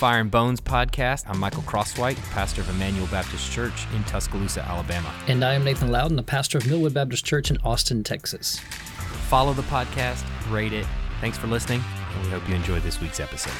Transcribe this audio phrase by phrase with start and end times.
[0.00, 1.24] Fire and Bones podcast.
[1.28, 5.12] I'm Michael Crosswhite, pastor of Emmanuel Baptist Church in Tuscaloosa, Alabama.
[5.26, 8.60] And I am Nathan Loudon, the pastor of Millwood Baptist Church in Austin, Texas.
[9.28, 10.86] Follow the podcast, rate it.
[11.20, 11.82] Thanks for listening,
[12.14, 13.52] and we hope you enjoyed this week's episode.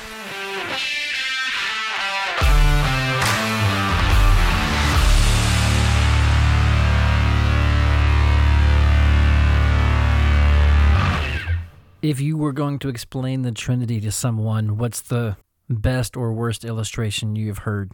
[12.00, 15.36] If you were going to explain the Trinity to someone, what's the
[15.70, 17.92] best or worst illustration you have heard?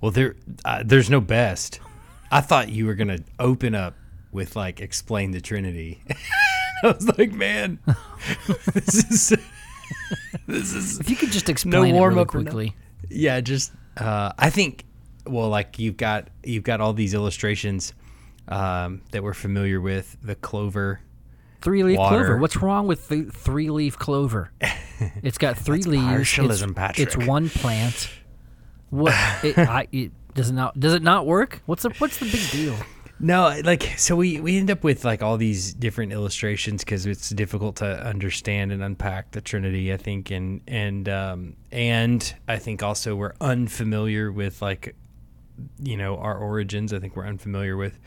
[0.00, 1.80] Well, there, uh, there's no best.
[2.30, 3.94] I thought you were gonna open up
[4.30, 6.02] with like explain the Trinity.
[6.84, 7.78] I was like, man,
[8.74, 9.38] this is
[10.46, 12.76] this is If you could just explain it warm really up or no- quickly.
[13.08, 13.40] yeah.
[13.40, 14.84] Just uh, I think
[15.26, 17.94] well, like you've got you've got all these illustrations
[18.46, 20.16] um, that we're familiar with.
[20.22, 21.00] The clover.
[21.60, 22.16] Three leaf Water.
[22.24, 22.38] clover.
[22.38, 24.52] What's wrong with the three leaf clover?
[25.22, 26.02] It's got three leaves.
[26.02, 27.06] partialism, it's, Patrick.
[27.06, 28.10] It's one plant.
[28.90, 29.14] What?
[29.44, 30.80] It, I, it, does it not?
[30.80, 31.62] Does it not work?
[31.66, 32.74] What's the What's the big deal?
[33.20, 37.30] No, like so we we end up with like all these different illustrations because it's
[37.30, 39.92] difficult to understand and unpack the Trinity.
[39.92, 44.94] I think, and and um, and I think also we're unfamiliar with like
[45.82, 46.92] you know our origins.
[46.92, 47.98] I think we're unfamiliar with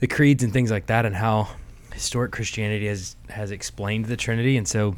[0.00, 1.48] the creeds and things like that, and how
[1.92, 4.94] historic Christianity has has explained the Trinity, and so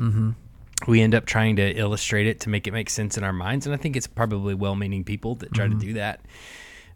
[0.88, 3.66] we end up trying to illustrate it to make it make sense in our minds.
[3.66, 6.20] And I think it's probably well-meaning people that try to do that.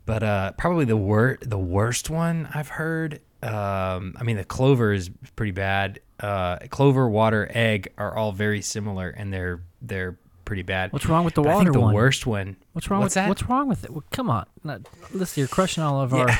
[0.07, 3.21] But uh, probably the wor- the worst one I've heard.
[3.43, 6.01] Um, I mean, the clover is pretty bad.
[6.21, 10.93] Uh, clover, water, egg are all very similar, and they're they're pretty bad.
[10.93, 11.95] What's wrong with the But I think the one?
[11.95, 12.57] worst one.
[12.73, 13.29] What's wrong What's with that?
[13.29, 13.91] What's wrong with it?
[13.91, 15.41] Well, come on, Not, listen.
[15.41, 16.29] You're crushing all of our.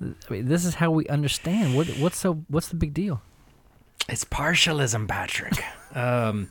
[0.00, 1.74] I mean, this is how we understand.
[1.74, 2.44] What What's so?
[2.48, 3.20] What's the big deal?
[4.08, 5.62] It's partialism, Patrick.
[5.94, 6.48] um,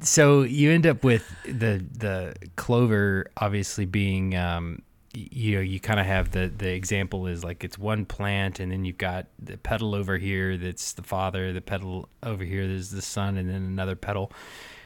[0.00, 4.82] so you end up with the the clover obviously being um,
[5.14, 8.72] you know you kind of have the the example is like it's one plant and
[8.72, 12.90] then you've got the petal over here that's the father the petal over here is
[12.90, 14.32] the son and then another petal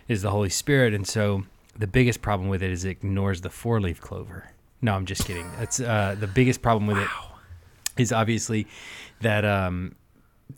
[0.07, 1.45] is the holy spirit and so
[1.77, 4.51] the biggest problem with it is it ignores the four leaf clover
[4.83, 7.09] no i'm just kidding that's uh, the biggest problem with it
[7.99, 8.67] is obviously
[9.21, 9.95] that um,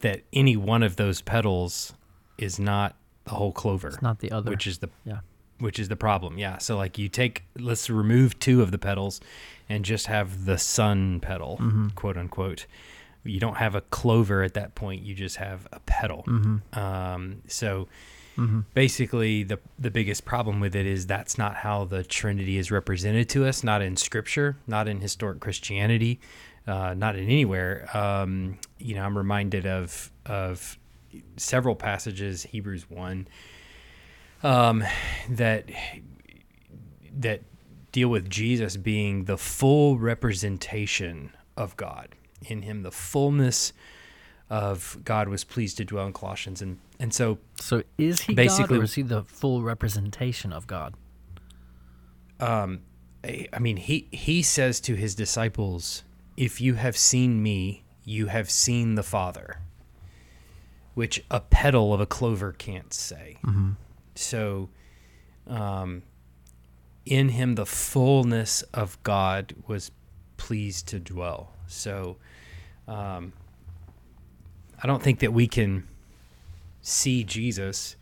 [0.00, 1.92] that any one of those petals
[2.38, 3.88] is not the whole clover.
[3.88, 4.50] It's not the other.
[4.50, 5.20] which is the Yeah.
[5.58, 6.38] which is the problem.
[6.38, 6.58] Yeah.
[6.58, 9.20] So like you take let's remove two of the petals
[9.68, 11.88] and just have the sun petal, Mm-hmm.
[11.90, 12.66] quote unquote.
[13.24, 15.02] You don't have a clover at that point.
[15.02, 16.24] You just have a petal.
[16.26, 16.78] Mm-hmm.
[16.78, 17.86] Um, so
[18.74, 23.28] basically, the the biggest problem with it is that's not how the Trinity is represented
[23.30, 23.62] to us.
[23.62, 24.56] Not in Scripture.
[24.66, 26.18] Not in historic Christianity.
[26.66, 27.88] Uh, not in anywhere.
[27.96, 30.78] Um, you know, I'm reminded of of
[31.36, 33.26] several passages, Hebrews one,
[34.42, 34.84] um,
[35.28, 35.68] that
[37.18, 37.42] that
[37.92, 42.14] deal with Jesus being the full representation of God.
[42.46, 43.72] In him, the fullness
[44.48, 48.76] of God was pleased to dwell in Colossians, and and so So is he Basically-
[48.76, 50.94] God or is he the full representation of God?
[52.38, 52.80] um,
[53.24, 56.04] I I mean, he he says to his disciples,
[56.40, 59.58] "If you have seen me, you have seen the Father,"
[60.94, 63.36] which a petal of a clover can't say.
[64.14, 64.70] So,
[65.46, 66.02] um,
[67.04, 69.90] in him, the fullness of God was
[70.36, 71.52] pleased to dwell.
[71.66, 72.16] So,
[72.88, 73.32] um,
[74.82, 75.86] I don't think that we can
[76.80, 77.96] see Jesus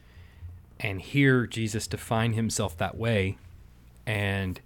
[0.79, 3.37] and hear Jesus define himself that way
[4.07, 4.61] and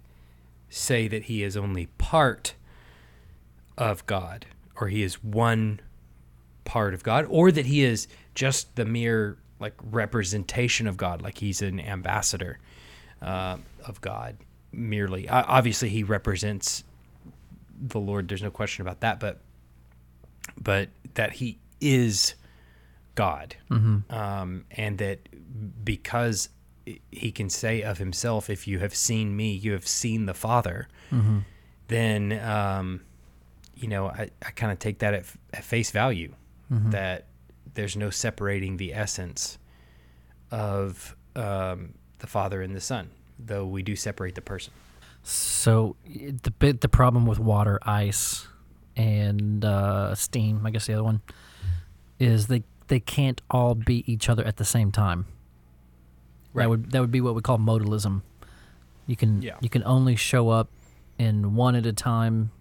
[0.69, 2.53] say that he is only part
[3.77, 4.45] of God
[4.79, 5.79] or he is one
[6.65, 11.37] part of God or that he is just the mere like representation of God like
[11.37, 12.59] he's an ambassador
[13.21, 14.37] uh, of God
[14.71, 15.29] merely.
[15.29, 16.83] Obviously he represents
[17.79, 19.41] the Lord there's no question about that but
[20.57, 22.35] but that he is
[23.15, 23.55] God.
[24.09, 25.19] Um, and that
[25.85, 26.49] because
[27.11, 30.87] he can say of himself, "If you have seen me, you have seen the Father,"
[31.87, 33.01] then um,
[33.83, 36.31] you know I, I kind of take that at, at face value
[36.69, 37.27] that
[37.75, 39.59] there's no separating the essence
[40.49, 44.73] of um, the Father and the Son, though we do separate the person.
[45.21, 48.47] So the bit the problem with water, ice,
[48.95, 51.21] and uh, steam, I guess the other one,
[52.19, 55.25] is they they can't all be each other at the same time.
[56.53, 56.63] Right.
[56.63, 58.21] That would that would be what we call modalism.
[59.07, 59.57] You can Yeah.
[59.61, 60.69] you can only show up
[61.19, 62.51] in one at a time,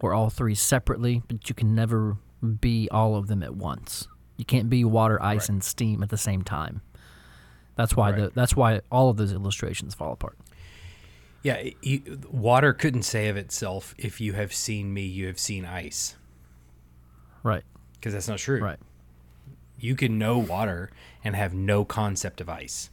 [0.00, 2.16] or all three separately, but you can never
[2.60, 4.06] be all of them at once.
[4.36, 5.48] You can't be water, ice, Right.
[5.50, 6.82] and steam at the same time.
[7.74, 8.20] That's why Right.
[8.22, 10.38] the that's why all of those illustrations fall apart.
[11.42, 15.64] Yeah, you, water couldn't say of itself, "If you have seen me, you have seen
[15.64, 16.16] ice,"
[17.42, 17.64] Right.
[17.94, 18.60] because that's not true.
[18.60, 18.78] Right.
[19.78, 20.90] You can know water
[21.22, 22.90] and have no concept of ice.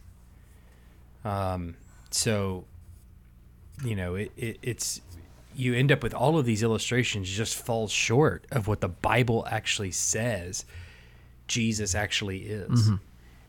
[1.24, 1.74] Um,
[2.10, 2.64] so,
[3.84, 5.00] you know, it, it it's
[5.56, 9.46] you end up with all of these illustrations just falls short of what the Bible
[9.50, 10.64] actually says
[11.48, 12.88] Jesus actually is.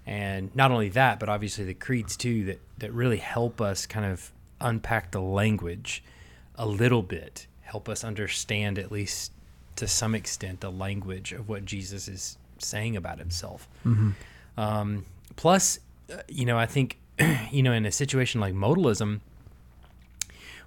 [0.05, 4.05] And not only that, but obviously the creeds too that that really help us kind
[4.05, 4.31] of
[4.61, 6.03] unpack the language
[6.55, 9.31] a little bit, help us understand at least
[9.75, 13.67] to some extent the language of what Jesus is saying about himself.
[14.57, 15.05] Um,
[15.35, 15.79] plus,
[16.11, 16.97] uh, you know, I think,
[17.51, 19.19] you know, in a situation like modalism,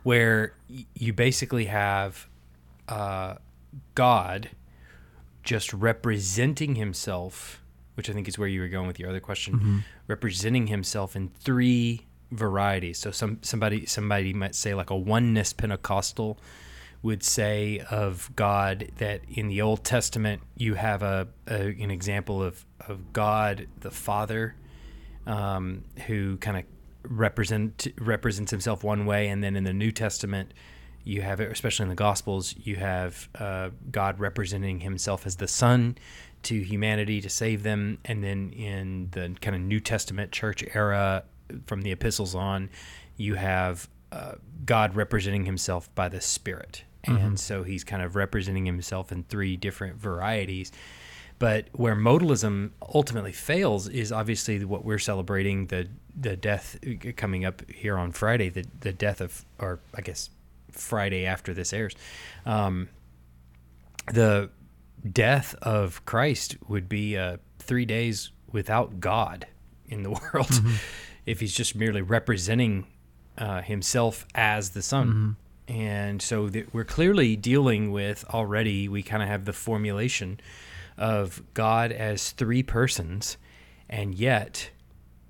[0.02, 2.26] where y- you basically have
[2.88, 3.34] uh,
[3.94, 4.50] God
[5.42, 7.62] just representing himself,
[7.94, 11.28] which I think is where you were going with your other question, representing himself in
[11.28, 12.98] three varieties.
[12.98, 16.38] So some somebody somebody might say like a oneness Pentecostal
[17.02, 22.42] would say of God that in the Old Testament you have a, a an example
[22.42, 24.54] of of God the Father
[25.26, 26.64] um, who kind of
[27.02, 30.52] represent represents himself one way, and then in the New Testament,
[31.04, 35.48] you have it, especially in the Gospels, you have uh, God representing himself as the
[35.48, 35.96] Son
[36.42, 41.24] to humanity to save them, and then in the kind of New Testament church era,
[41.66, 42.70] from the epistles on,
[43.16, 48.66] you have uh, God representing himself by the Spirit, and so he's kind of representing
[48.66, 50.70] himself in three different varieties.
[51.40, 57.46] But where modalism ultimately fails is obviously what we're celebrating the the death uh, coming
[57.46, 60.28] up here on Friday, the the death of, or I guess
[60.70, 61.94] Friday after this airs,
[62.44, 62.90] um,
[64.12, 64.50] the
[65.10, 69.46] death of Christ would be uh, three days without God
[69.88, 70.50] in the world
[71.24, 72.86] if he's just merely representing
[73.38, 75.08] uh, himself as the Son.
[75.68, 80.38] And so that we're clearly dealing with already, we kind of have the formulation
[81.00, 83.36] of God as three persons,
[83.88, 84.70] and yet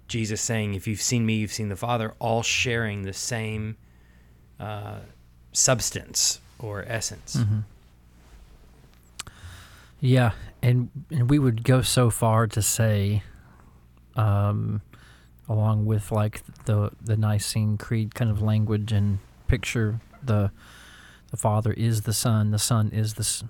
[0.09, 3.77] Jesus saying, If you've seen me, you've seen the Father, all sharing the same
[4.59, 4.99] uh,
[5.53, 7.37] substance or essence.
[10.01, 10.33] Yeah,
[10.63, 13.23] and and we would go so far to say,
[14.17, 14.81] um,
[15.49, 20.51] along with like the the Nicene Creed kind of language and picture, the
[21.31, 23.45] the Father is the Son, the Son is the,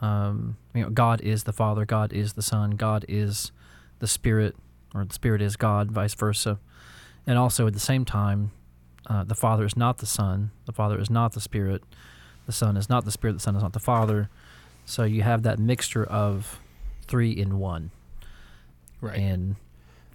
[0.00, 3.52] um, you know, God is the Father, God is the Son, God is
[3.98, 4.56] the Spirit,
[4.94, 6.58] or the Spirit is God, vice versa,
[7.26, 8.50] and also at the same time,
[9.06, 11.82] uh, the Father is not the Son, the Father is not the Spirit,
[12.46, 14.30] the Son is not the Spirit, the Son is not the Father.
[14.86, 16.58] So you have that mixture of
[17.06, 17.90] three in one.
[19.00, 19.18] Right.
[19.18, 19.56] And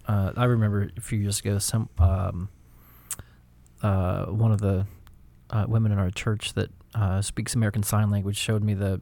[0.06, 2.48] uh, I remember a few years ago, some um,
[3.82, 4.86] uh, one of the
[5.50, 9.00] uh, women in our church that uh, speaks American Sign Language showed me the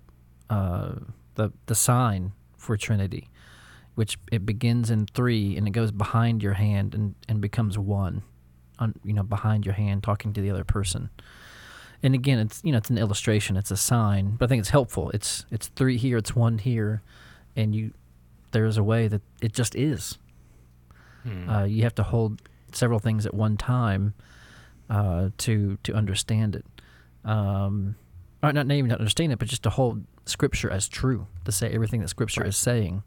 [0.50, 0.92] uh,
[1.34, 3.28] the the sign for Trinity,
[3.94, 8.22] which it begins in three and it goes behind your hand and, and becomes one,
[8.78, 11.10] on, you know, behind your hand, talking to the other person.
[12.02, 14.70] And again, it's you know it's an illustration, it's a sign, but I think it's
[14.70, 15.10] helpful.
[15.10, 17.02] It's it's three here, it's one here,
[17.56, 17.92] and you
[18.52, 20.18] there's a way that it just is.
[21.22, 21.48] Hmm.
[21.48, 24.14] Uh, you have to hold several things at one time
[24.90, 26.66] uh, to to understand it.
[27.24, 27.96] Um,
[28.48, 31.70] or not even to understand it, but just to hold Scripture as true, to say
[31.72, 32.48] everything that Scripture Right.
[32.48, 33.02] is saying.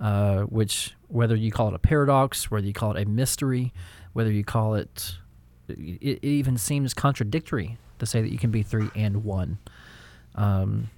[0.00, 3.72] Uh, which, whether you call it a paradox, whether you call it a mystery,
[4.12, 5.16] whether you call it,
[5.66, 5.74] it,
[6.22, 9.58] it even seems contradictory to say that you can be three and one.
[10.36, 10.90] Um,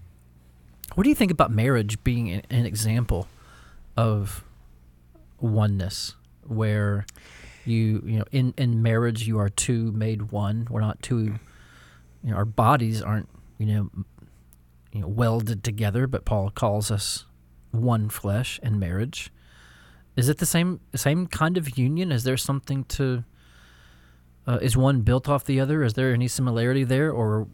[0.95, 3.27] what do you think about marriage being an, an example
[3.97, 4.45] of
[5.41, 6.15] oneness,
[6.47, 7.07] where
[7.65, 10.67] you you know in in marriage you are two made one.
[10.69, 11.39] We're not two.
[12.23, 13.30] You know, our bodies aren't
[13.61, 13.91] you know
[14.93, 17.27] you know welded together, but Paul calls us
[17.71, 19.31] one flesh in marriage.
[20.17, 22.11] Is it the same same kind of union?
[22.11, 23.25] Is there something to?
[24.47, 25.85] Uh, is one built off the other?
[25.85, 27.47] Is there any similarity there, or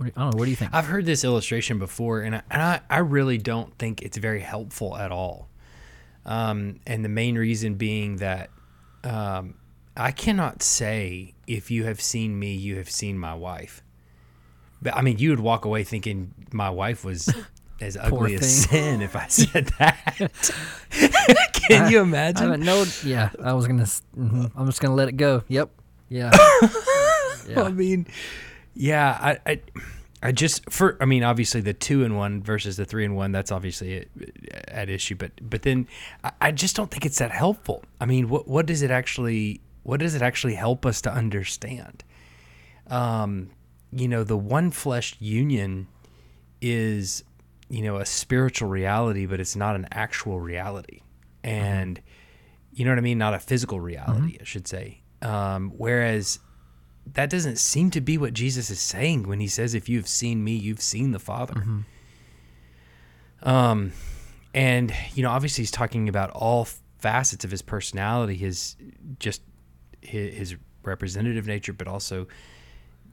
[0.00, 0.38] I don't know.
[0.38, 0.72] What do you think?
[0.72, 4.40] I've heard this illustration before, and I, and I, I really don't think it's very
[4.40, 5.48] helpful at all.
[6.24, 8.50] Um, and the main reason being that
[9.04, 9.54] um,
[9.96, 13.82] I cannot say, if you have seen me, you have seen my wife.
[14.82, 17.28] But I mean, you would walk away thinking my wife was
[17.80, 20.30] as ugly as sin if I said that.
[21.52, 22.42] Can you I imagine?
[22.44, 22.86] haven't known.
[23.04, 23.82] Yeah, I was gonna.
[23.84, 25.42] mhm, I'm just gonna let it go.
[25.48, 25.70] Yep.
[26.08, 26.30] Yeah.
[27.48, 27.62] yeah.
[27.62, 28.06] I mean,
[28.74, 29.60] yeah, I, I,
[30.22, 33.30] I just for I mean obviously the two and one versus the three and one
[33.32, 34.06] that's obviously
[34.68, 35.86] at issue but but then
[36.24, 37.84] I, I just don't think it's that helpful.
[38.00, 42.02] I mean what what does it actually what does it actually help us to understand?
[42.88, 43.50] Um,
[43.92, 45.86] you know the one flesh union
[46.60, 47.24] is
[47.68, 51.00] you know a spiritual reality but it's not an actual reality
[51.42, 52.74] and mm-hmm.
[52.74, 54.42] you know what I mean not a physical reality mm-hmm.
[54.42, 55.02] I should say.
[55.22, 56.38] Um, whereas
[57.14, 60.44] that doesn't seem to be what Jesus is saying when he says, "If you've seen
[60.44, 61.80] me, you've seen the Father." Mm-hmm.
[63.48, 63.92] Um,
[64.54, 66.68] and you know, obviously, he's talking about all
[66.98, 68.76] facets of his personality, his
[69.18, 69.42] just
[70.00, 72.26] his, his representative nature, but also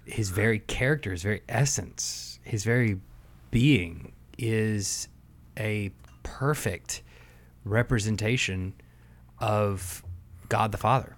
[0.07, 2.99] his very character, his very essence, his very
[3.51, 5.07] being is
[5.57, 5.91] a
[6.23, 7.01] perfect
[7.63, 8.73] representation
[9.39, 10.03] of
[10.49, 11.15] God the Father.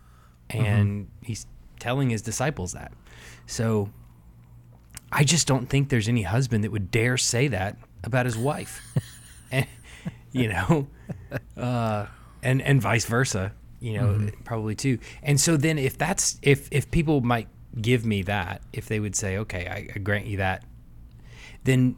[0.50, 1.25] And mm-hmm.
[1.25, 1.46] he's
[1.79, 2.91] telling his disciples that.
[3.46, 3.89] So
[5.12, 8.81] I just don't think there's any husband that would dare say that about his wife.
[9.51, 9.67] and,
[10.31, 10.88] you know,
[11.58, 12.05] uh,
[12.41, 14.43] and and vice versa, you know, mm-hmm.
[14.43, 15.00] probably too.
[15.24, 17.48] And so then if that's if if people might
[17.80, 20.64] give me that, if they would say, "Okay, I, I grant you that."
[21.64, 21.98] Then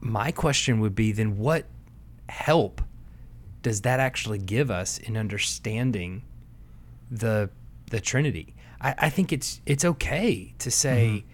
[0.00, 1.66] my question would be then what
[2.28, 2.82] help
[3.62, 6.22] does that actually give us in understanding
[7.10, 7.50] the
[7.90, 8.54] the Trinity?
[8.80, 11.28] I, I think it's it's okay to say, mm-hmm.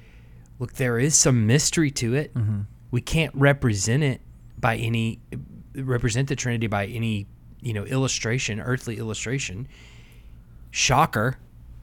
[0.59, 2.35] look, there is some mystery to it.
[2.35, 2.61] Mm-hmm.
[2.91, 4.21] We can't represent it
[4.59, 5.21] by any
[5.75, 7.27] represent the Trinity by any
[7.61, 9.69] you know illustration, earthly illustration.
[10.71, 11.39] Shocker,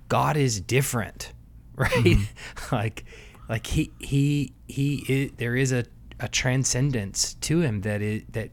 [0.10, 1.34] God is different,
[1.78, 1.92] right?
[1.92, 2.76] Mm-hmm.
[2.76, 3.06] like
[3.50, 5.86] like he he he is, there is a
[6.20, 8.50] a transcendence to him that is that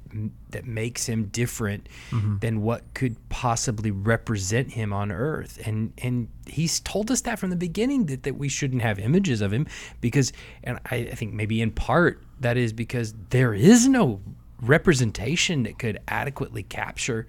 [0.51, 2.39] that makes him different mm-hmm.
[2.39, 7.51] than what could possibly represent him on earth and and he's told us that from
[7.51, 9.65] the beginning that, that we shouldn't have images of him
[10.01, 10.33] because
[10.65, 14.21] and I, I think maybe in part that is because there is no
[14.61, 17.29] representation that could adequately capture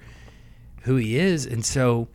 [0.82, 2.08] who he is and so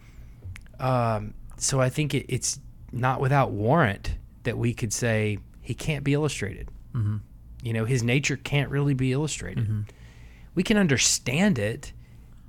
[0.81, 2.59] um so I think it, it's
[2.93, 7.19] not without warrant that we could say he can't be illustrated mm-hmm
[7.63, 9.65] you know, his nature can't really be illustrated.
[9.65, 9.81] Mm-hmm.
[10.55, 11.93] We can understand it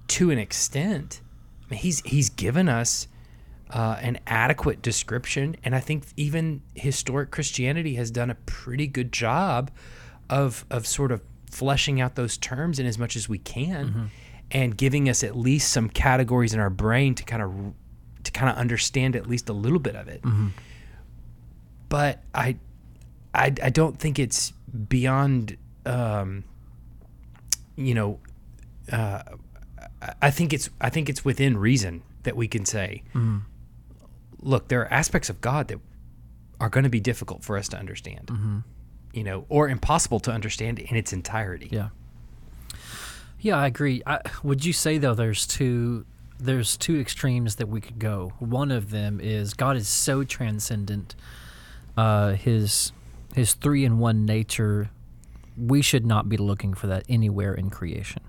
[0.10, 1.22] to an extent.
[1.66, 3.08] I mean, he's he's given us
[3.72, 9.12] uh, an adequate description, and I think even historic Christianity has done a pretty good
[9.12, 9.72] job
[10.30, 14.06] of of sort of fleshing out those terms in as much as we can, mm-hmm.
[14.52, 17.74] and giving us at least some categories in our brain to kind of
[18.32, 20.22] to kind of understand at least a little bit of it.
[20.22, 20.50] Mm-hmm.
[21.90, 22.58] But I,
[23.34, 24.52] I I don't think it's
[24.88, 26.44] beyond, um,
[27.76, 28.20] you know,
[28.92, 29.24] uh,
[30.22, 33.40] I think it's I think it's within reason that we can say, mm-hmm.
[34.42, 35.80] look, there are aspects of God that
[36.60, 38.60] are going to be difficult for us to understand, mm-hmm.
[39.14, 41.70] you know, or impossible to understand in its entirety.
[41.72, 41.90] Yeah.
[43.42, 44.04] Yeah, I agree.
[44.06, 46.06] I, would you say though there's two
[46.40, 48.34] there's two extremes that we could go.
[48.40, 51.16] One of them is God is so transcendent.
[51.98, 52.92] Uh, his
[53.36, 54.90] his three in one nature,
[55.58, 58.24] we should not be looking for that anywhere in creation.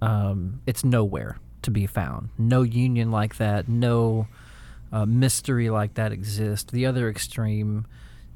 [0.00, 2.30] Um, it's nowhere to be found.
[2.38, 4.28] No union like that, no
[4.92, 6.70] uh, mystery like that exists.
[6.72, 7.86] The other extreme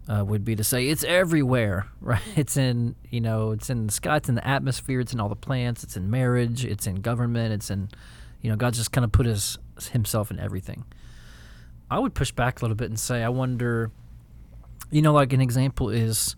[0.09, 2.21] uh, would be to say it's everywhere, right?
[2.37, 5.28] It's in you know, it's in the sky, it's in the atmosphere, it's in all
[5.28, 7.88] the plants, it's in marriage, it's in government, it's in,
[8.45, 9.59] you know, God just kind of put his
[9.91, 10.85] himself in everything.
[11.91, 13.91] I would push back a little bit and say I wonder
[14.91, 16.37] you know, like an example is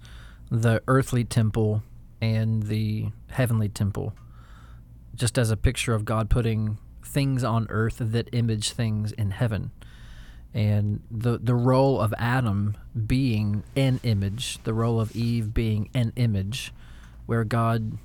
[0.50, 1.82] the earthly temple
[2.22, 4.14] and the heavenly temple,
[5.14, 9.72] just as a picture of God putting things on earth that image things in heaven.
[10.54, 16.14] And the, the role of Adam being an image, the role of Eve being an
[16.16, 16.72] image,
[17.26, 17.98] where God,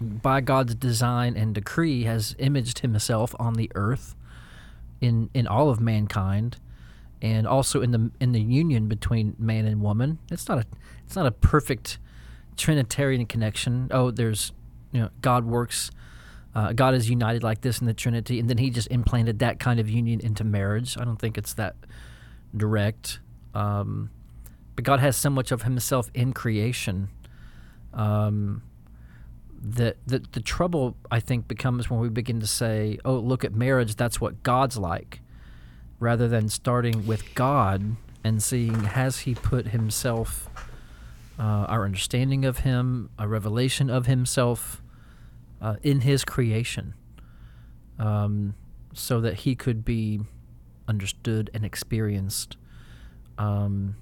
[0.00, 4.14] by God's design and decree, has imaged himself on the earth
[5.00, 6.56] in, in all of mankind
[7.20, 10.18] and also in the in the union between man and woman.
[10.30, 10.66] It's not a
[11.04, 11.98] it's not a perfect
[12.56, 13.88] Trinitarian connection.
[13.90, 14.52] Oh, there's
[14.92, 15.90] you know God works.
[16.54, 19.60] Uh, God is united like this in the Trinity, and then He just implanted that
[19.60, 20.96] kind of union into marriage.
[20.98, 21.76] I don't think it's that
[22.56, 23.20] direct.
[23.54, 24.10] Um,
[24.74, 27.08] but God has so much of Himself in creation
[27.92, 28.62] um,
[29.60, 33.54] that the, the trouble I think becomes when we begin to say, "Oh, look at
[33.54, 33.96] marriage.
[33.96, 35.20] That's what God's like."
[36.00, 40.48] rather than starting with God and seeing has He put Himself,
[41.38, 44.82] uh, our understanding of Him, a revelation of Himself
[45.60, 46.94] uh, in His creation,
[47.98, 48.54] um,
[48.92, 50.20] so that He could be
[50.86, 52.56] understood and experienced
[53.36, 53.96] um,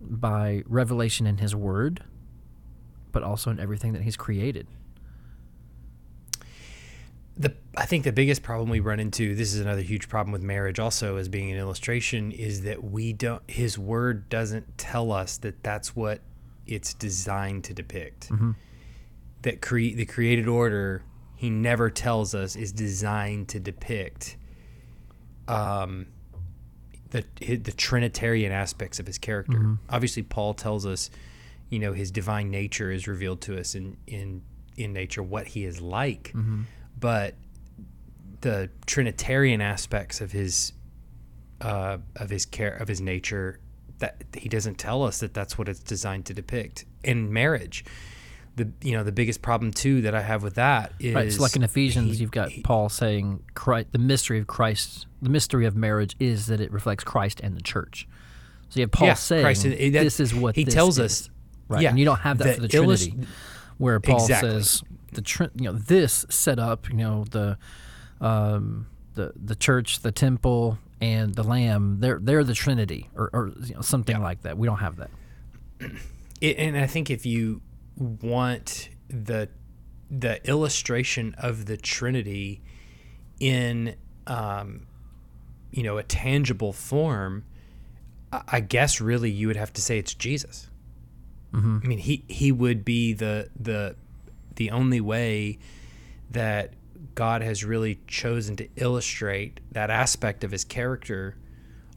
[0.00, 2.04] by revelation in His Word,
[3.12, 4.66] but also in everything that He's created.
[7.38, 10.42] The I think the biggest problem we run into this is another huge problem with
[10.42, 15.38] marriage also as being an illustration is that we don't his word doesn't tell us
[15.38, 16.20] that that's what
[16.66, 18.28] it's designed to depict.
[18.30, 18.50] Mm-hmm.
[19.42, 21.04] That cre- the created order
[21.36, 24.36] he never tells us is designed to depict
[25.46, 26.06] um
[27.10, 29.58] the the trinitarian aspects of his character.
[29.58, 29.74] Mm-hmm.
[29.88, 31.10] Obviously paul tells us
[31.70, 34.42] you know his divine nature is revealed to us in in
[34.76, 36.62] in nature what he is like mm-hmm.
[36.98, 37.34] But
[38.40, 40.72] the Trinitarian aspects of his
[41.60, 43.58] uh, of his care of his nature
[43.98, 47.84] that he doesn't tell us that that's what it's designed to depict in marriage.
[48.54, 51.32] The you know the biggest problem too that I have with that is Right.
[51.32, 55.06] So, like in Ephesians, he- you've got he- Paul saying Christ, the mystery of Christ,
[55.22, 58.06] the mystery of marriage is that it reflects Christ and the church.
[58.68, 61.30] So you have Paul Yeah, saying, Christ that- "This is what he tells is." us.
[61.68, 61.82] Right.
[61.82, 63.14] yeah, and you don't have that for the Trinity,
[63.78, 64.50] where Paul Exactly.
[64.50, 67.58] says the trin- you know this set up, you know the
[68.20, 71.98] um, the the church, the temple, and the Lamb.
[72.00, 74.22] They're they're the Trinity, or, or you know, something Yeah.
[74.22, 74.58] like that.
[74.58, 75.10] We don't have that.
[76.40, 77.60] it, and I think if you
[77.96, 79.48] want the
[80.10, 82.62] the illustration of the Trinity
[83.40, 83.94] in
[84.26, 84.86] um,
[85.70, 87.44] you know a tangible form,
[88.32, 90.70] I guess really you would have to say it's Jesus.
[91.54, 93.96] I mean, he he would be the the
[94.58, 95.58] the only way
[96.30, 96.74] that
[97.14, 101.36] God has really chosen to illustrate that aspect of his character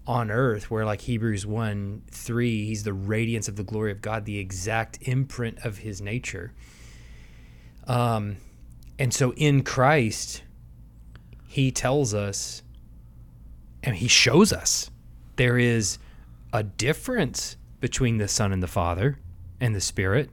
[0.07, 4.25] on earth where like Hebrews 1 3 he's the radiance of the glory of God
[4.25, 6.53] the exact imprint of his nature.
[7.87, 8.37] Um
[8.97, 10.43] and so in Christ
[11.47, 12.61] he tells us
[13.83, 14.89] and he shows us
[15.35, 15.97] there is
[16.53, 19.17] a difference between the son and the father
[19.59, 20.29] and the spirit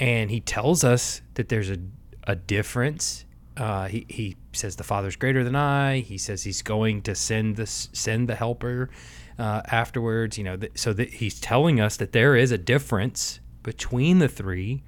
[0.00, 1.76] and he tells us that there's a,
[2.24, 3.24] a difference.
[3.56, 6.00] Uh, he, he says the father's greater than i.
[6.00, 8.88] He says he's going to send the send the helper
[9.38, 13.40] uh, afterwards you know th- so that he's telling us that there is a difference
[13.62, 14.82] between the three.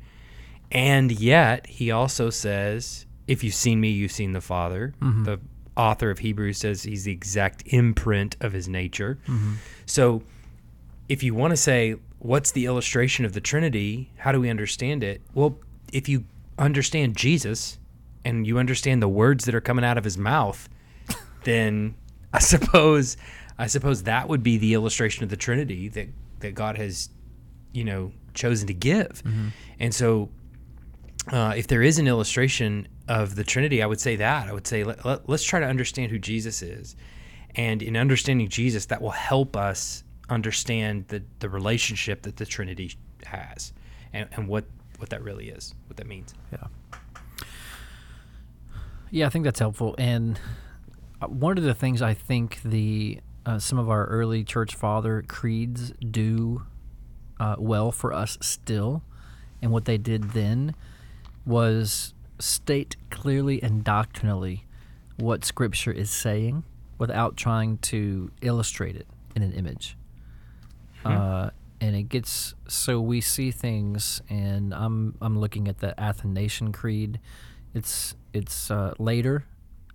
[0.71, 4.95] And yet he also says if you've seen me you've seen the father.
[5.25, 5.39] The
[5.77, 9.19] author of hebrews says he's the exact imprint of his nature.
[9.87, 10.23] So
[11.09, 15.03] if you want to say what's the illustration of the Trinity, how do we understand
[15.03, 15.21] it?
[15.35, 15.59] Well,
[15.93, 16.25] if you
[16.57, 17.79] understand Jesus
[18.25, 20.69] and you understand the words that are coming out of his mouth,
[21.45, 21.97] then
[22.33, 23.17] I suppose
[23.59, 26.09] I suppose that would be the illustration of the Trinity that
[26.39, 27.11] that God has,
[27.73, 29.23] you know, chosen to give.
[29.81, 30.31] And so
[31.31, 34.49] uh, if there is an illustration of the Trinity, I would say that.
[34.49, 36.95] I would say let, let, let's try to understand who Jesus is.
[37.57, 42.97] And in understanding Jesus, that will help us understand the, the relationship that the Trinity
[43.27, 43.73] has
[44.13, 44.65] and, and what,
[44.99, 46.35] what that really is, what that means.
[46.53, 46.67] Yeah.
[49.11, 49.95] Yeah, I think that's helpful.
[49.99, 50.41] And
[51.21, 55.23] uh, one of the things I think the uh, some of our early church father
[55.27, 56.63] creeds do
[57.39, 59.03] uh, well for us still,
[59.61, 60.75] and what they did then
[61.45, 64.65] was state clearly and doctrinally
[65.17, 66.65] what Scripture is saying
[66.99, 69.07] without trying to illustrate it
[69.37, 69.97] in an image.
[71.05, 76.73] Uh, and it gets so we see things, and I'm I'm looking at the Athanasian
[76.73, 77.19] Creed.
[77.75, 79.45] It's it's uh, later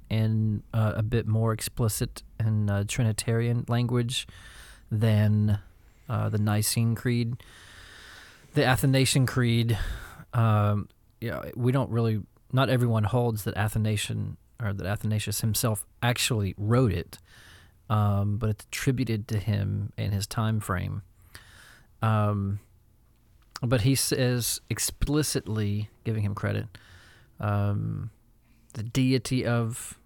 [0.10, 4.28] and uh, a bit more explicit in uh, Trinitarian language
[4.92, 5.60] than
[6.10, 7.36] uh, the Nicene Creed.
[8.54, 9.78] The Athanasian Creed,
[10.34, 10.88] um,
[11.22, 12.22] yeah, we don't really.
[12.54, 17.20] Not everyone holds that Athanasian or that Athanasius himself actually wrote it,
[17.90, 21.04] um, but it's attributed to him in his time frame.
[22.02, 22.60] Um,
[23.62, 26.68] but he says explicitly, giving him credit,
[27.40, 28.12] um,
[28.74, 29.98] the deity of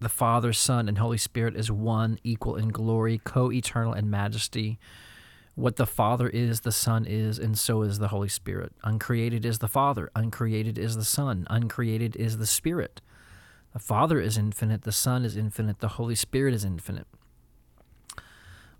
[0.00, 4.78] the Father, Son, and Holy Spirit is one, equal in glory, co eternal in majesty.
[5.54, 8.72] What the Father is, the Son is, and so is the Holy Spirit.
[8.82, 13.00] Uncreated is the Father, uncreated is the Son, uncreated is the Spirit.
[13.72, 17.06] The Father is infinite, the Son is infinite, the Holy Spirit is infinite.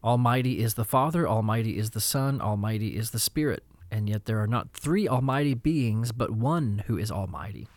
[0.04, 3.64] Almighty is the Father, Almighty is the Son, Almighty is the Spirit.
[3.90, 7.68] And yet there are not three Almighty beings, but one who is Almighty.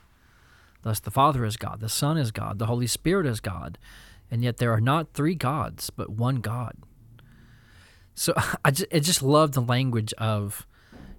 [0.81, 3.77] Thus the Father is God, the Son is God, the Holy Spirit is God.
[4.29, 6.75] And yet there are not three gods, but one God.
[8.13, 8.33] So
[8.65, 10.67] I just, I just love the language of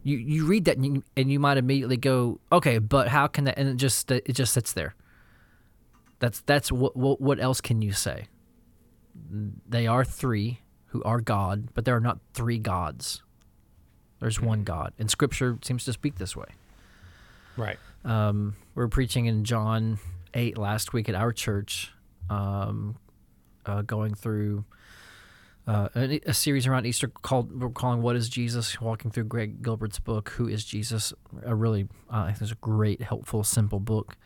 [0.02, 3.44] you, you read that and you, and you might immediately go, okay, but how can
[3.44, 3.58] that?
[3.58, 4.94] And it just it just sits there.
[6.18, 8.28] That's that's what what, what else can you say?
[9.68, 13.22] They are three who are God, but there are not three gods.
[14.20, 16.46] There's one God, and Scripture seems to speak this way.
[17.56, 17.78] Right.
[18.04, 19.98] Um, we were preaching in John
[20.34, 21.92] 8 last week at our church,
[22.30, 22.96] um,
[23.66, 24.64] uh, going through
[25.68, 29.62] uh, a, a series around Easter called we're calling "What Is Jesus?" Walking through Greg
[29.62, 31.12] Gilbert's book, "Who Is Jesus?"
[31.44, 34.16] A really, uh, I think it's a great, helpful, simple book.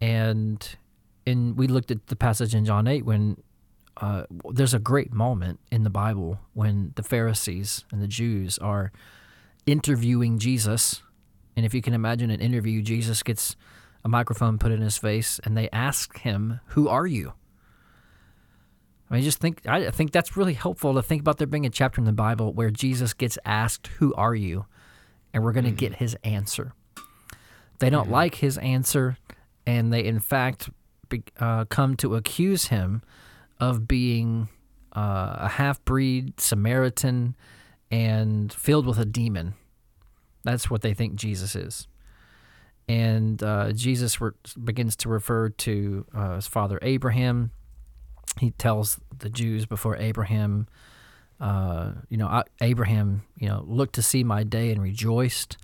[0.00, 0.76] And
[1.26, 3.42] and we looked at the passage in John 8 when
[4.00, 8.92] uh, there's a great moment in the Bible when the Pharisees and the Jews are
[9.66, 11.02] interviewing Jesus.
[11.56, 13.56] And if you can imagine an interview, Jesus gets
[14.04, 17.32] a microphone put in his face and they ask him, Who are you?
[19.10, 21.70] I mean, just think, I think that's really helpful to think about there being a
[21.70, 24.66] chapter in the Bible where Jesus gets asked, Who are you?
[25.32, 26.72] And we're going to get his answer.
[27.80, 29.18] They don't like his answer,
[29.66, 30.68] and they, in fact,
[31.08, 33.02] be, uh, come to accuse him
[33.60, 34.48] of being
[34.94, 37.36] uh, a half breed Samaritan
[37.90, 39.54] and filled with a demon.
[40.44, 41.88] That's what they think Jesus is.
[42.88, 44.30] And uh, Jesus re-
[44.62, 47.50] begins to refer to uh, his father Abraham.
[48.38, 50.68] He tells the Jews before Abraham,
[51.40, 55.58] uh, you know, I, Abraham, you know, looked to see my day and rejoiced.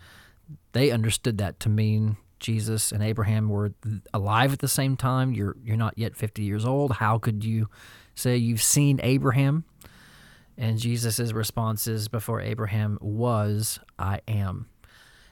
[0.72, 3.72] They understood that to mean Jesus and Abraham were
[4.12, 5.32] alive at the same time.
[5.32, 6.92] You're you're not yet 50 years old.
[6.92, 7.70] How could you
[8.14, 9.64] say you've seen Abraham?
[10.58, 14.66] And Jesus' response is before Abraham was, I am.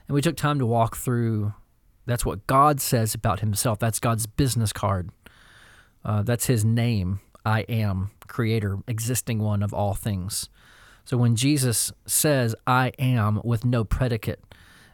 [0.07, 1.53] And we took time to walk through
[2.07, 3.77] that's what God says about himself.
[3.77, 5.11] That's God's business card.
[6.03, 7.21] Uh, that's his name.
[7.45, 10.49] I am, creator, existing one of all things.
[11.05, 14.43] So when Jesus says, I am, with no predicate,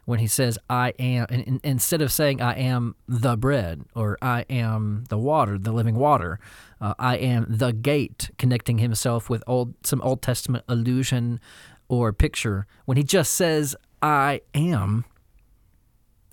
[0.04, 4.18] when he says, I am, and, and instead of saying, I am the bread, or
[4.22, 6.38] I am the water, the living water,
[6.80, 11.40] uh, I am the gate, connecting himself with old some Old Testament allusion
[11.88, 15.04] or picture, when he just says, I am,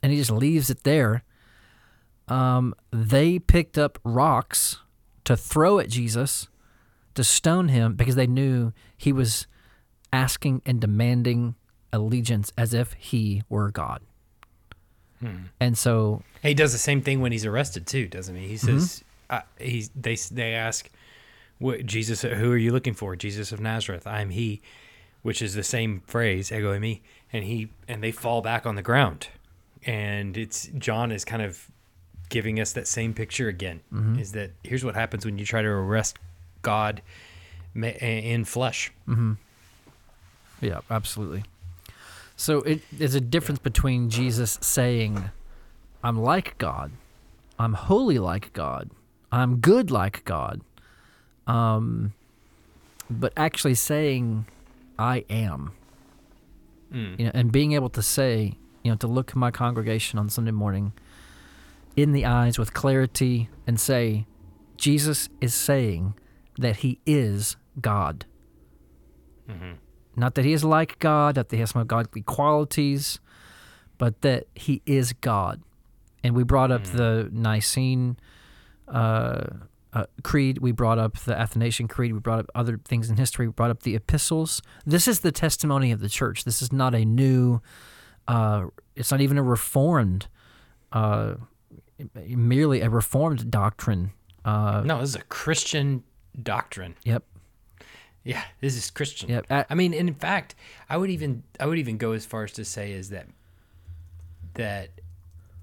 [0.01, 1.23] and he just leaves it there,
[2.27, 4.79] um, they picked up rocks
[5.23, 6.47] to throw at Jesus
[7.15, 9.47] to stone him because they knew he was
[10.13, 11.55] asking and demanding
[11.93, 14.01] allegiance as if he were God.
[15.19, 15.45] Hmm.
[15.59, 18.47] And so He does the same thing when he's arrested too, doesn't he?
[18.47, 18.79] He mm-hmm.
[18.79, 20.89] says, uh, he's they they ask,
[21.59, 23.15] what, Jesus, who are you looking for?
[23.15, 24.05] Jesus of Nazareth.
[24.05, 24.61] I am he,
[25.23, 27.01] which is the same phrase, ego e me,
[27.33, 29.29] and he and they fall back on the ground,
[29.85, 31.69] and it's John is kind of
[32.29, 33.81] giving us that same picture again.
[33.91, 34.19] Mm-hmm.
[34.19, 36.19] Is that here's what happens when you try to arrest
[36.61, 37.01] God
[37.75, 38.91] in flesh.
[39.07, 39.33] Mm-hmm.
[40.61, 41.43] Yeah, absolutely.
[42.39, 45.31] So it is a difference between Jesus saying,
[46.03, 46.91] I'm like God,
[47.57, 48.91] I'm holy like God,
[49.31, 50.61] I'm good like God,
[51.47, 52.13] um,
[53.09, 54.45] but actually saying,
[54.99, 55.71] I am.
[57.19, 60.51] You know, and being able to say, you know, to look my congregation on Sunday
[60.51, 60.93] morning
[61.95, 64.25] in the eyes with clarity and say,
[64.77, 66.13] Jesus is saying
[66.59, 68.25] that he is God.
[70.17, 73.19] Not that he is like God, not that he has some godly qualities,
[73.97, 75.61] but that he is God.
[76.23, 78.17] And we brought up the Nicene
[78.87, 79.45] uh,
[79.93, 83.47] uh, Creed, we brought up the Athanasian Creed, we brought up other things in history,
[83.47, 84.61] we brought up the epistles.
[84.85, 86.43] This is the testimony of the church.
[86.43, 87.61] This is not a new,
[88.27, 90.27] uh, it's not even a reformed,
[90.91, 91.35] uh,
[92.15, 94.11] merely a reformed doctrine.
[94.43, 96.03] Uh, No, this is a Christian
[96.41, 96.95] doctrine.
[97.03, 97.23] yep.
[98.27, 99.29] Yeah, this is Christian.
[99.29, 99.45] Yep.
[99.49, 100.53] Uh, I mean, in fact,
[100.89, 103.27] I would even I would even go as far as to say is that
[104.55, 104.89] that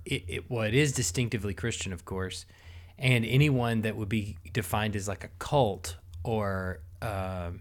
[0.06, 2.46] it, it well, it is distinctively Christian, of course,
[2.98, 7.60] and anyone that would be defined as like a cult or um,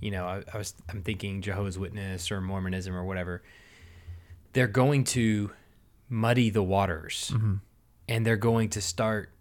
[0.00, 3.42] you know, I, I was I'm thinking Jehovah's Witness or Mormonism or whatever.
[4.54, 5.50] They're going to
[6.08, 7.30] muddy the waters,
[8.08, 9.32] and they're going to start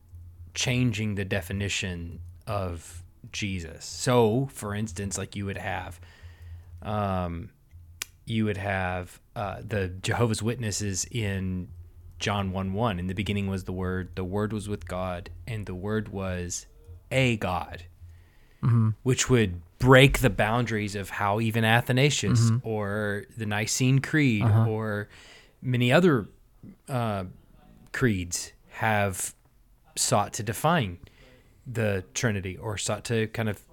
[0.53, 3.01] changing the definition of
[3.31, 3.85] Jesus.
[3.85, 5.99] So, for instance, like you would have,
[6.81, 7.49] um,
[8.25, 11.69] you would have uh, the Jehovah's Witnesses in
[12.19, 12.99] John 1 1.
[12.99, 16.65] In the beginning was the Word, the Word was with God, and the Word was
[17.11, 17.85] a God,
[19.03, 25.07] which would break the boundaries of how even Athanasius or the Nicene Creed or
[25.61, 26.27] many other
[26.89, 27.23] uh,
[27.93, 29.33] creeds have
[29.95, 30.97] sought to define
[31.71, 33.63] the Trinity or sought to kind of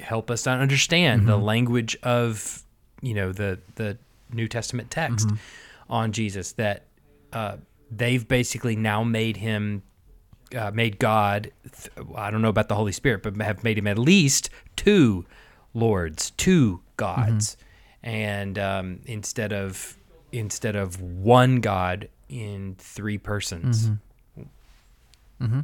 [0.00, 2.62] help us understand the language of
[3.02, 3.98] you know the the
[4.32, 5.28] New Testament text
[5.88, 6.84] on Jesus that
[7.32, 7.56] uh,
[7.90, 9.82] they've basically now made him
[10.56, 13.86] uh, made God th- I don't know about the Holy Spirit but have made him
[13.86, 15.24] at least two
[15.74, 17.56] lords two gods.
[18.02, 19.96] And um, instead of
[20.32, 23.90] instead of one God in three persons.
[25.40, 25.60] Mm-hmm.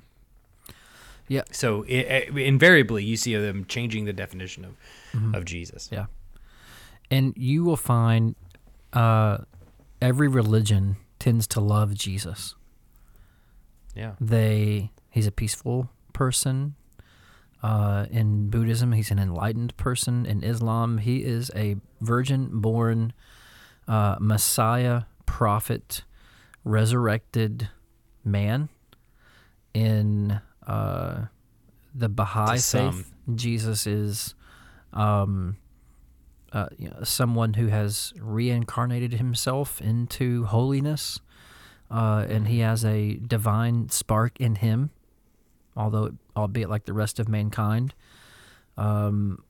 [1.28, 1.42] Yeah.
[1.50, 5.88] So i i invariably, you see them changing the definition of of Jesus.
[5.92, 6.06] Yeah.
[7.10, 8.34] And you will find
[8.92, 9.38] uh,
[10.00, 12.54] every religion tends to love Jesus.
[13.94, 14.14] Yeah.
[14.20, 16.74] They he's a peaceful person.
[17.62, 20.26] Uh, in Buddhism, he's an enlightened person.
[20.26, 23.12] In Islam, he is a virgin-born
[23.86, 26.02] uh, Messiah, prophet,
[26.64, 27.68] resurrected
[28.24, 28.68] man.
[29.74, 31.26] In uh,
[31.94, 34.34] the Baha'i faith, Jesus is
[34.92, 35.56] um,
[36.52, 41.20] uh, you know, someone who has reincarnated himself into holiness,
[41.90, 44.90] uh, and he has a divine spark in him,
[45.76, 47.94] although albeit like the rest of mankind.
[48.76, 49.42] Um,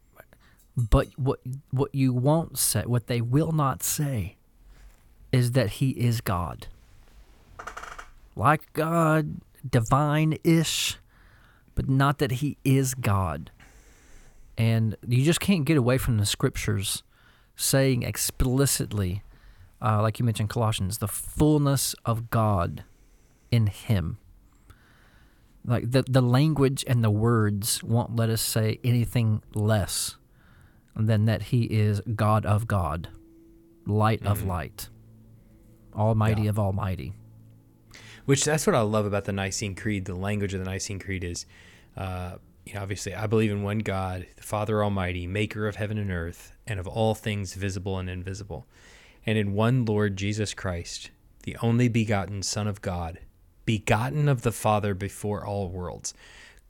[0.77, 4.37] but what what you won't say, what they will not say,
[5.33, 6.69] is that he is God,
[8.37, 10.99] like God, divine-ish,
[11.75, 13.51] but not that he is God
[14.59, 17.03] and you just can't get away from the scriptures
[17.57, 19.23] saying explicitly,
[19.81, 22.85] uh, like you mentioned Colossians, the fullness of God
[23.51, 24.19] in Him.
[25.65, 30.17] Like the the language and the words won't let us say anything less
[30.97, 33.09] than that He is God of God,
[33.87, 34.89] light of light,
[35.95, 36.51] Almighty Yeah.
[36.51, 37.15] of Almighty.
[38.25, 40.05] Which that's what I love about the Nicene Creed.
[40.05, 41.45] The language of the Nicene Creed is,
[41.97, 45.99] uh, you know, obviously I believe in one God, the Father Almighty, Maker of heaven
[45.99, 48.67] and earth, and of all things visible and invisible,
[49.27, 51.11] and in one Lord Jesus Christ,
[51.43, 53.19] the only begotten Son of God,
[53.65, 56.15] begotten of the Father before all worlds,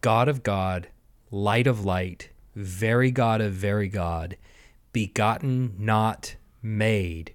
[0.01, 0.89] God of God,
[1.31, 4.37] light of light, very God of very God,
[4.93, 7.35] begotten, not made,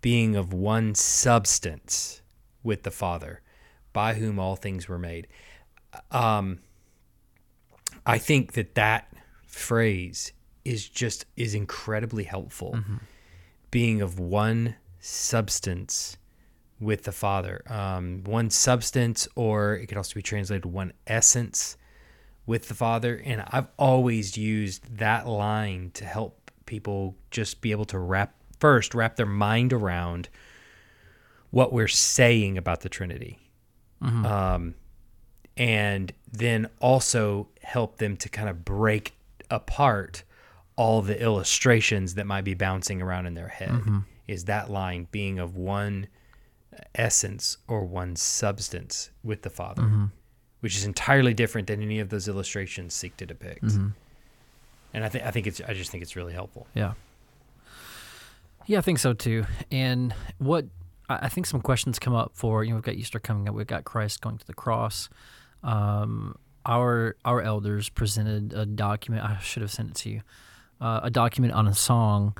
[0.00, 2.22] being of one substance
[2.62, 3.40] with the Father,
[3.92, 5.28] by whom all things were made.
[6.10, 6.60] Um,
[8.06, 9.12] I think that that
[9.46, 10.32] phrase
[10.64, 12.78] is just is incredibly helpful.
[13.70, 16.16] Being of one substance
[16.80, 21.76] with the Father, um, one substance, or it could also be translated one essence
[22.46, 23.22] with the Father.
[23.24, 28.94] And I've always used that line to help people just be able to wrap first
[28.94, 30.28] wrap their mind around
[31.50, 33.41] what we're saying about the Trinity.
[34.02, 34.26] Mm-hmm.
[34.26, 34.74] Um,
[35.56, 39.14] and then also help them to kind of break
[39.50, 40.24] apart
[40.76, 43.70] all the illustrations that might be bouncing around in their head.
[43.70, 43.98] Mm-hmm.
[44.26, 46.06] Is that line being of one
[46.94, 50.06] essence or one substance with the Father, mm-hmm.
[50.60, 53.64] which is entirely different than any of those illustrations seek to depict.
[54.94, 56.66] And I think I think it's I just think it's really helpful.
[56.74, 56.94] Yeah.
[58.66, 59.44] Yeah, I think so too.
[59.70, 60.66] And what
[61.22, 63.66] I think some questions come up for you know we've got Easter coming up, we've
[63.66, 65.08] got Christ going to the cross.
[65.62, 69.24] Um, our our elders presented a document.
[69.24, 70.22] I should have sent it to you.
[70.80, 72.36] Uh, a document on a song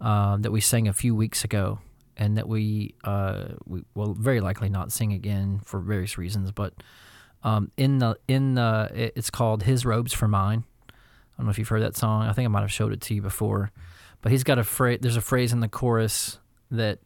[0.00, 1.78] uh, that we sang a few weeks ago,
[2.16, 6.52] and that we uh, we will very likely not sing again for various reasons.
[6.52, 6.74] But
[7.42, 10.92] um, in the in the it's called "His Robes for Mine." I
[11.38, 12.22] don't know if you've heard that song.
[12.22, 13.70] I think I might have showed it to you before.
[14.20, 14.98] But he's got a phrase.
[15.00, 16.38] There's a phrase in the chorus
[16.70, 17.00] that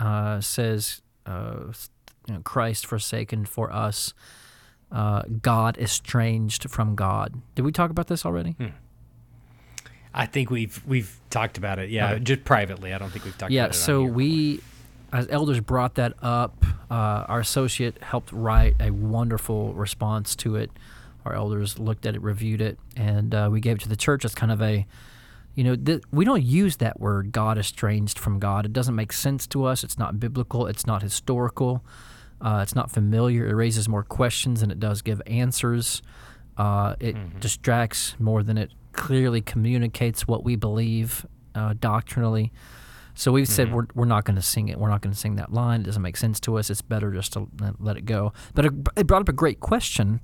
[0.00, 1.72] uh, says, uh,
[2.26, 4.12] you know, "Christ forsaken for us,
[4.90, 8.56] uh, God estranged from God." Did we talk about this already?
[10.12, 11.90] I think we've we've talked about it.
[11.90, 12.20] Yeah, Okay.
[12.24, 12.92] just privately.
[12.92, 13.66] I don't think we've talked yeah.
[13.66, 13.78] about it.
[13.78, 14.60] So we,
[15.12, 16.64] as elders, brought that up.
[16.90, 20.70] Uh, our associate helped write a wonderful response to it.
[21.24, 24.24] Our elders looked at it, reviewed it, and uh, we gave it to the church
[24.24, 24.86] as kind of a
[25.54, 28.64] you know, th- we don't use that word God estranged from God.
[28.66, 29.82] It doesn't make sense to us.
[29.84, 30.66] It's not biblical.
[30.66, 31.84] It's not historical.
[32.40, 33.46] Uh, it's not familiar.
[33.46, 36.02] It raises more questions than it does give answers.
[36.56, 42.52] Uh, it distracts more than it clearly communicates what we believe uh, doctrinally.
[43.14, 44.78] So we've said we're, we're not going to sing it.
[44.78, 45.80] We're not going to sing that line.
[45.80, 46.70] It doesn't make sense to us.
[46.70, 48.32] It's better just to let- let it go.
[48.54, 50.20] But it, it brought up a great question,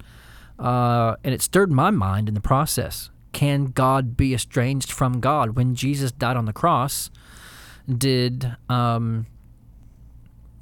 [0.58, 3.10] uh, and it stirred my mind in the process.
[3.36, 5.56] Can God be estranged from God?
[5.56, 7.10] When Jesus died on the cross,
[7.86, 9.26] did um,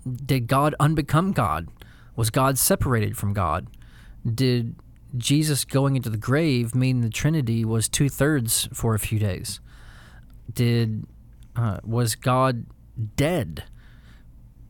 [0.05, 1.69] did God unbecome God?
[2.17, 3.69] Was God separated from God?
[4.27, 4.75] Did
[5.17, 9.61] Jesus going into the grave mean the Trinity was two thirds for a few days?
[10.53, 11.07] Did
[11.55, 12.67] uh, was God
[13.15, 13.63] dead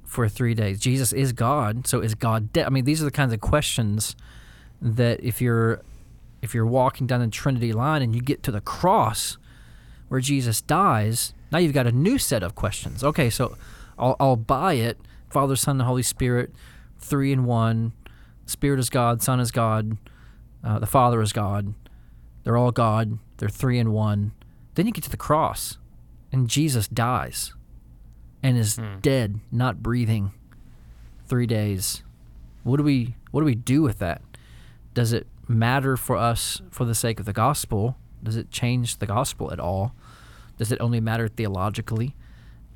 [0.05, 0.79] for three days?
[0.79, 2.67] Jesus is God, so is God dead?
[2.67, 4.15] I mean, these are the kinds of questions
[4.83, 5.81] that if you're
[6.45, 9.39] if you're walking down the Trinity line and you get to the cross
[10.09, 13.03] where Jesus dies, Now you've got a new set of questions.
[13.03, 13.57] Okay, so
[13.99, 14.99] I'll, I'll buy it.
[15.31, 16.53] Father, Son, and Holy Spirit,
[16.99, 17.93] three in one.
[18.47, 19.97] Spirit is God, Son is God,
[20.63, 21.75] uh, the Father is God.
[22.45, 23.19] They're all God.
[23.39, 24.33] They're three in one.
[24.75, 25.79] Then you get to the cross,
[26.31, 27.55] and Jesus dies
[28.43, 30.33] and is dead, not breathing,
[31.27, 32.03] three days.
[32.65, 34.21] What do we what do we do with that?
[34.93, 37.97] Does it matter for us for the sake of the gospel?
[38.23, 39.95] Does it change the gospel at all?
[40.59, 42.15] Does it only matter theologically?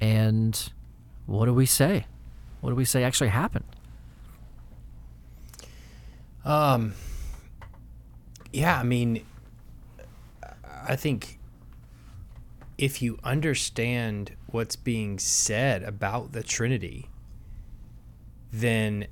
[0.01, 0.73] And
[1.27, 2.07] what do we say?
[2.61, 3.65] What do we say actually happened?
[6.45, 6.95] Um,
[8.53, 9.25] yeah, I mean,
[10.87, 11.39] I think
[12.79, 17.11] if you understand what's being said about the Trinity,
[18.53, 19.07] then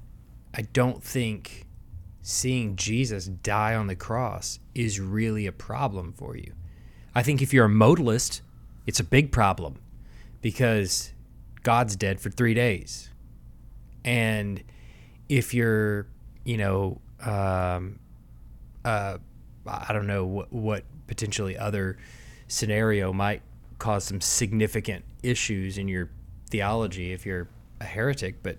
[0.54, 1.65] I don't think
[2.28, 6.54] seeing Jesus die on the cross is really a problem for you.
[7.14, 8.40] I think if you're a modalist,
[8.84, 9.78] it's a big problem
[10.42, 11.12] because
[11.62, 13.10] God's dead for three days.
[14.04, 14.60] And
[15.28, 16.08] if you're,
[16.44, 18.00] you know, um,
[18.84, 19.18] uh,
[19.64, 21.96] I don't know what, what potentially other
[22.48, 23.42] scenario might
[23.78, 26.10] cause some significant issues in your
[26.50, 27.46] theology if you're
[27.80, 28.58] a heretic, but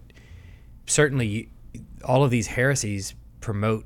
[0.86, 1.50] certainly
[2.06, 3.86] all of these heresies promote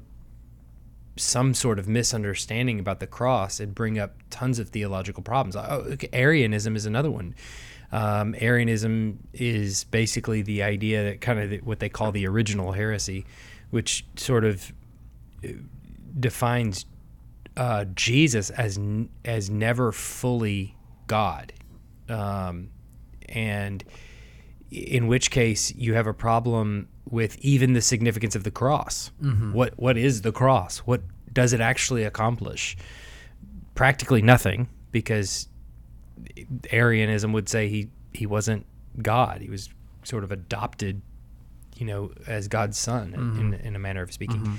[1.17, 5.55] some sort of misunderstanding about the cross and bring up tons of theological problems.
[5.55, 7.35] Oh, Arianism is another one.
[7.91, 13.25] Um, Arianism is basically the idea that kind of what they call the original heresy,
[13.69, 14.71] which sort of
[15.43, 15.49] uh,
[16.17, 16.85] defines
[17.57, 18.79] uh, Jesus as
[19.25, 20.75] as never fully
[21.07, 21.51] God,
[22.07, 22.69] um,
[23.27, 23.83] and
[24.71, 29.11] in which case you have a problem with even the significance of the cross.
[29.21, 29.53] Mm-hmm.
[29.53, 30.79] What what is the cross?
[30.79, 32.77] What does it actually accomplish?
[33.75, 35.47] Practically nothing, because
[36.71, 38.65] Arianism would say he he wasn't
[39.01, 39.41] God.
[39.41, 39.69] He was
[40.03, 41.01] sort of adopted,
[41.75, 43.75] you know, as God's son in, in mm-hmm.
[43.75, 44.41] a manner of speaking.
[44.41, 44.55] Mm-hmm.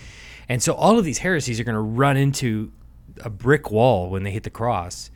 [0.48, 2.72] And so all of these heresies are going to run into
[3.20, 5.10] a brick wall when they hit the cross.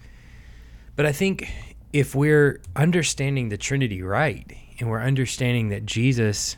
[0.97, 1.51] But I think
[1.93, 6.57] if we're understanding the Trinity right, and we're understanding that Jesus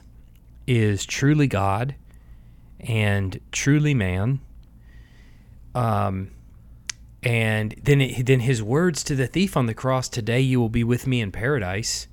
[0.66, 1.94] is truly God
[2.80, 4.40] and truly man,
[5.74, 6.30] um,
[7.22, 10.68] and then it, then his words to the thief on the cross, "Today you will
[10.68, 12.06] be with me in paradise,"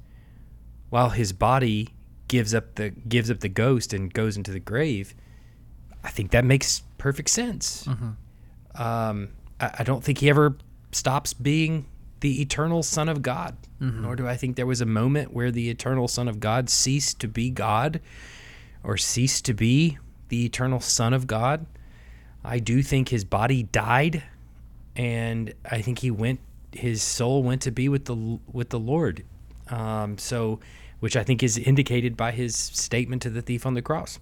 [0.90, 1.90] while his body
[2.28, 5.14] gives up the gives up the ghost and goes into the grave.
[6.04, 7.88] I think that makes perfect sense.
[8.76, 10.58] Um, I, I don't think he ever
[10.92, 11.86] stops being
[12.26, 15.70] the eternal Son of God, nor do I think there was a moment where the
[15.70, 18.02] eternal Son of God ceased to be God
[18.84, 21.68] or ceased to be the eternal Son of God.
[22.44, 24.24] I do think his body died,
[24.96, 26.40] and I think he went.
[26.72, 29.24] His soul went to be with the with the Lord.
[29.70, 30.60] Um, so,
[31.02, 34.18] which I think is indicated by his statement to the thief on the cross.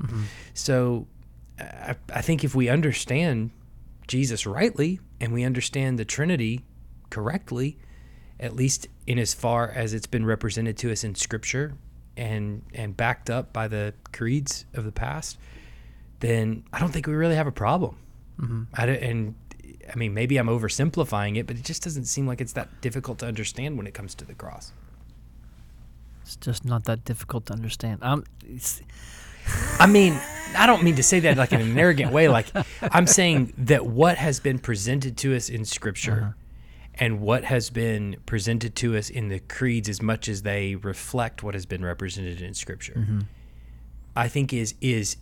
[0.53, 1.07] So,
[1.57, 3.51] I, I think if we understand
[4.07, 6.65] Jesus rightly and we understand the Trinity
[7.09, 7.77] correctly,
[8.43, 11.73] at least in as far as it's been represented to us in Scripture
[12.15, 15.37] and and backed up by the creeds of the past,
[16.19, 17.97] then I don't think we really have a problem.
[18.73, 19.35] I don't, and
[19.91, 23.19] I mean, maybe I'm oversimplifying it, but it just doesn't seem like it's that difficult
[23.19, 24.73] to understand when it comes to the cross.
[26.23, 27.99] It's just not that difficult to understand.
[28.01, 28.23] Um,
[29.79, 30.19] I mean,
[30.57, 32.27] I don't mean to say that like in an arrogant way.
[32.29, 32.47] Like
[32.81, 36.35] I'm saying that what has been presented to us in Scripture,
[36.99, 41.41] and what has been presented to us in the creeds, as much as they reflect
[41.43, 42.93] what has been represented in Scripture,
[44.15, 45.17] I think is is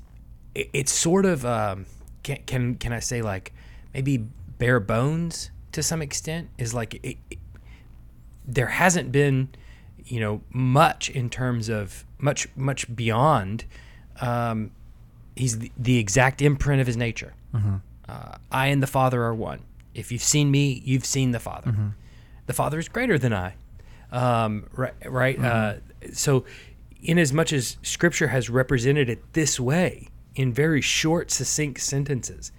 [0.53, 1.86] it- it's sort of um,
[2.23, 3.53] can can can I say like
[3.93, 4.25] maybe
[4.57, 7.39] bare bones to some extent is like it, it,
[8.45, 9.49] there hasn't been
[10.05, 13.63] you know much in terms of much much beyond
[14.19, 14.71] um,
[15.36, 17.34] he's the, the exact imprint of his nature.
[18.09, 19.61] Uh, i and the father are one
[19.94, 21.72] if you've seen me you've seen the father.
[22.46, 23.56] The father is greater than i.
[24.12, 24.94] Um, right?
[25.06, 25.76] Right uh,
[26.14, 26.46] so
[27.02, 32.52] in as much as scripture has represented it this way in very short succinct sentences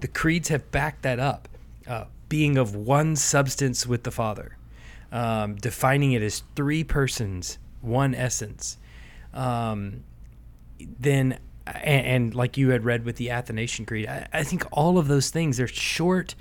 [0.00, 1.48] the creeds have backed that up
[1.86, 4.56] uh, being of one substance with the father
[5.10, 8.78] um, defining it as three persons one essence.
[9.34, 10.04] Um,
[10.78, 14.98] then and, and like you had read with the athanasian creed I, I think all
[14.98, 16.34] of those things are short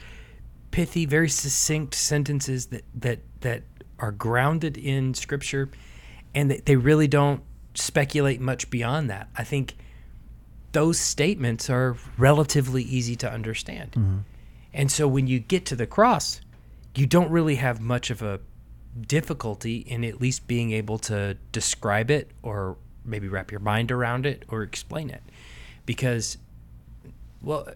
[0.71, 3.63] pithy very succinct sentences that that that
[3.99, 5.69] are grounded in scripture
[6.33, 7.43] and that they really don't
[7.75, 9.29] speculate much beyond that.
[9.37, 9.75] I think
[10.71, 13.91] those statements are relatively easy to understand.
[13.91, 14.17] Mm-hmm.
[14.73, 16.41] And so when you get to the cross
[16.95, 18.39] you don't really have much of a
[19.07, 24.25] difficulty in at least being able to describe it or maybe wrap your mind around
[24.25, 25.23] it or explain it.
[25.85, 26.37] Because,
[27.41, 27.67] well,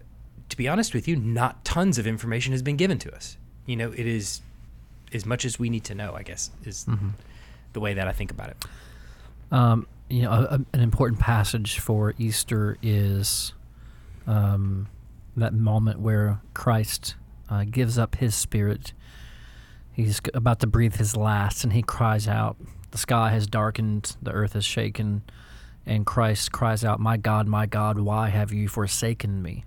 [0.48, 3.36] to be honest with you, not tons of information has been given to us.
[3.66, 4.42] You know, it is
[5.12, 6.86] as much as we need to know, I guess, is
[7.72, 8.64] the way that I think about it.
[9.50, 13.52] Um, you know, a, a, an important passage for Easter is
[14.26, 14.88] um,
[15.36, 17.16] that moment where Christ
[17.48, 18.92] uh, gives up his spirit.
[19.92, 22.56] He's about to breathe his last, and he cries out.
[22.90, 25.22] The sky has darkened, the earth is shaken,
[25.84, 29.64] and Christ cries out, My God, my God, why have you forsaken me?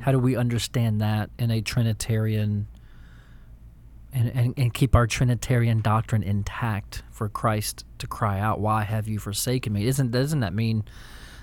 [0.00, 2.68] How do we understand that in a Trinitarian
[4.12, 9.06] and, and, and keep our Trinitarian doctrine intact for Christ to cry out, Why have
[9.08, 9.86] you forsaken me?
[9.86, 10.84] Isn't doesn't that mean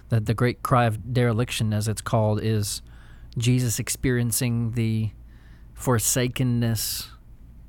[0.10, 2.82] that the great cry of dereliction, as it's called, is
[3.38, 5.12] Jesus experiencing the
[5.74, 7.10] forsakenness,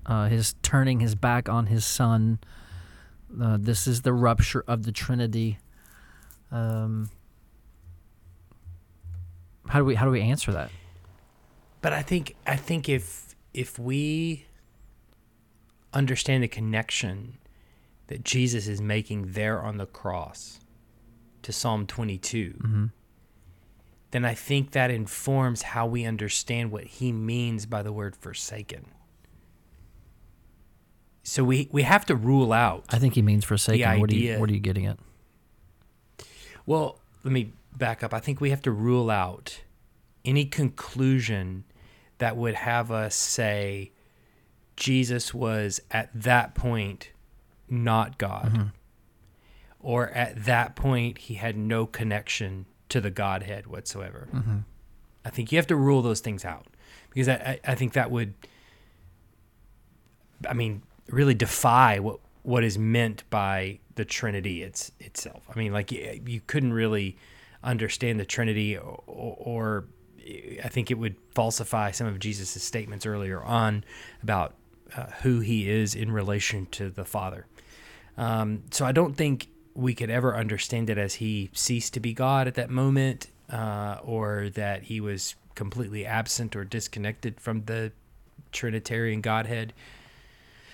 [0.06, 2.38] uh, his turning his back on his son.
[3.40, 5.58] Uh, this is the rupture of the Trinity.
[6.50, 7.10] Um,
[9.68, 10.70] how do we how do we answer that?
[11.80, 14.46] But I think I think if if we
[15.92, 17.38] understand the connection
[18.08, 20.60] that Jesus is making there on the cross
[21.42, 22.86] to Psalm 22, mm-hmm.
[24.10, 28.86] then I think that informs how we understand what he means by the word forsaken.
[31.22, 32.84] So we we have to rule out.
[32.90, 34.00] I think he means forsaken.
[34.00, 34.98] What are you what are you getting at?
[36.66, 38.14] Well, let me back up.
[38.14, 39.60] I think we have to rule out
[40.24, 41.64] any conclusion
[42.18, 43.92] that would have us say
[44.76, 47.10] Jesus was at that point
[47.68, 48.52] not God.
[48.52, 48.66] Mm-hmm.
[49.80, 54.28] Or at that point he had no connection to the Godhead whatsoever.
[54.32, 54.58] Mm-hmm.
[55.24, 56.66] I think you have to rule those things out
[57.10, 58.34] because I, I, I think that would,
[60.48, 65.44] I mean, really defy what what is meant by the Trinity it's itself.
[65.54, 67.16] I mean, like you, you couldn't really
[67.64, 69.84] understand the Trinity, or, or
[70.64, 73.84] I think it would falsify some of Jesus' statements earlier on
[74.22, 74.54] about
[74.96, 77.46] uh, who he is in relation to the Father.
[78.16, 82.12] Um, so I don't think we could ever understand it as he ceased to be
[82.12, 87.92] God at that moment, uh, or that he was completely absent or disconnected from the
[88.52, 89.72] Trinitarian Godhead.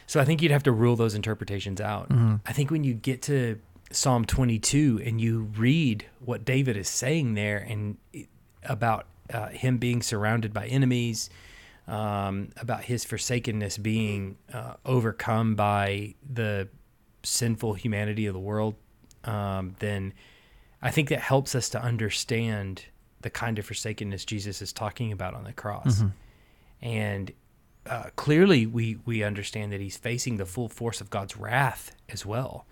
[0.06, 2.10] So I think you'd have to rule those interpretations out.
[2.44, 3.58] I think when you get to
[3.90, 7.96] Psalm 22 and you read what David is saying there and
[8.62, 11.30] about uh, him being surrounded by enemies,
[11.88, 16.68] um, about his forsakenness being uh, overcome by the
[17.22, 18.74] sinful humanity of the world,
[19.24, 20.12] um, then
[20.82, 22.84] I think that helps us to understand
[23.20, 26.00] the kind of forsakenness Jesus is talking about on the cross.
[26.80, 27.32] And
[27.86, 32.24] uh, clearly, we, we understand that he's facing the full force of God's wrath as
[32.26, 32.66] well,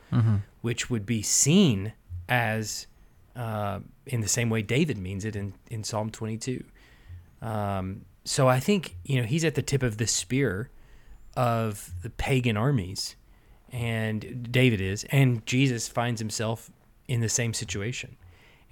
[0.62, 1.92] which would be seen
[2.28, 2.86] as
[3.36, 6.62] uh, in the same way David means it in, in Psalm 22.
[7.40, 10.70] Um, so I think you know he's at the tip of the spear
[11.36, 13.16] of the pagan armies,
[13.72, 16.70] and David is, and Jesus finds himself
[17.06, 18.16] in the same situation,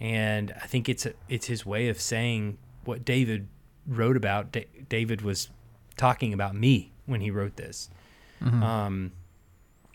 [0.00, 3.48] and I think it's a, it's his way of saying what David
[3.86, 4.52] wrote about.
[4.52, 5.48] Da- David was
[5.96, 7.88] talking about me when he wrote this,
[8.42, 9.12] um,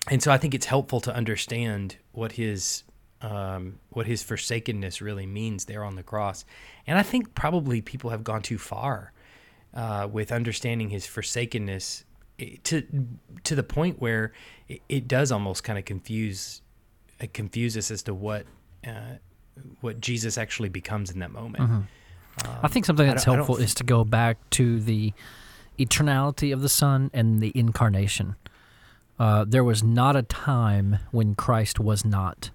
[0.09, 2.83] and so I think it's helpful to understand what his
[3.21, 6.43] um, what his forsakenness really means there on the cross.
[6.87, 9.13] And I think probably people have gone too far
[9.75, 12.03] uh, with understanding his forsakenness
[12.39, 12.83] eh, to
[13.43, 14.33] to the point where
[14.67, 16.61] it, it does almost kind of confuse
[17.21, 18.45] uh, confuse us as to what
[18.87, 19.17] uh,
[19.81, 21.85] what Jesus actually becomes in that moment.
[22.63, 25.13] I think something that's helpful is to go back to the
[25.77, 28.35] eternality of the Son and the incarnation.
[29.19, 32.49] Uh, there was not a time when Christ was not.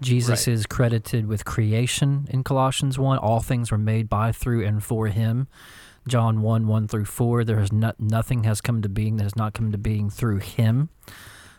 [0.00, 0.54] Jesus Right.
[0.54, 3.18] is credited with creation in Colossians 1.
[3.18, 5.48] All things were made by, through, and for him.
[6.06, 7.44] John 1 1 through 4.
[7.44, 10.38] There is no, nothing has come to being that has not come to being through
[10.38, 10.88] him.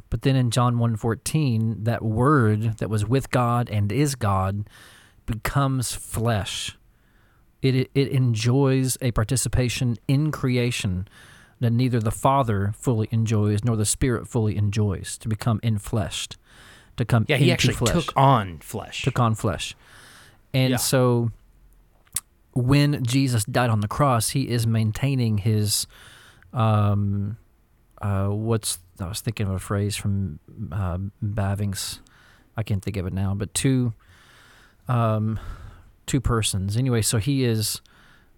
[0.10, 4.68] But then in John 1 14, that word that was with God and is God
[5.26, 6.78] becomes flesh
[7.62, 11.08] it, it enjoys a participation in creation
[11.60, 16.38] that neither the Father fully enjoys nor the Spirit fully enjoys to become infleshed,
[16.96, 19.02] to come Yeah, he actually flesh, took on flesh.
[19.04, 19.76] took on flesh,
[20.54, 20.78] and Yeah.
[20.78, 21.32] so
[22.54, 25.86] when Jesus died on the cross, he is maintaining his
[26.54, 27.38] um
[28.02, 30.40] uh what's I was thinking of a phrase from
[30.72, 32.00] uh, Bavinck's,
[32.58, 33.94] I can't think of it now, but two
[34.88, 35.40] um
[36.10, 36.76] two persons.
[36.76, 37.82] Anyway, so he is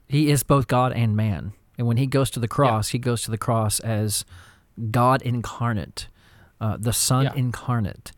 [0.07, 1.53] he is both God and man.
[1.77, 4.25] And when he goes to the cross, he goes to the cross as
[4.91, 6.07] God incarnate,
[6.59, 7.33] uh, the Son Yeah.
[7.35, 8.11] incarnate.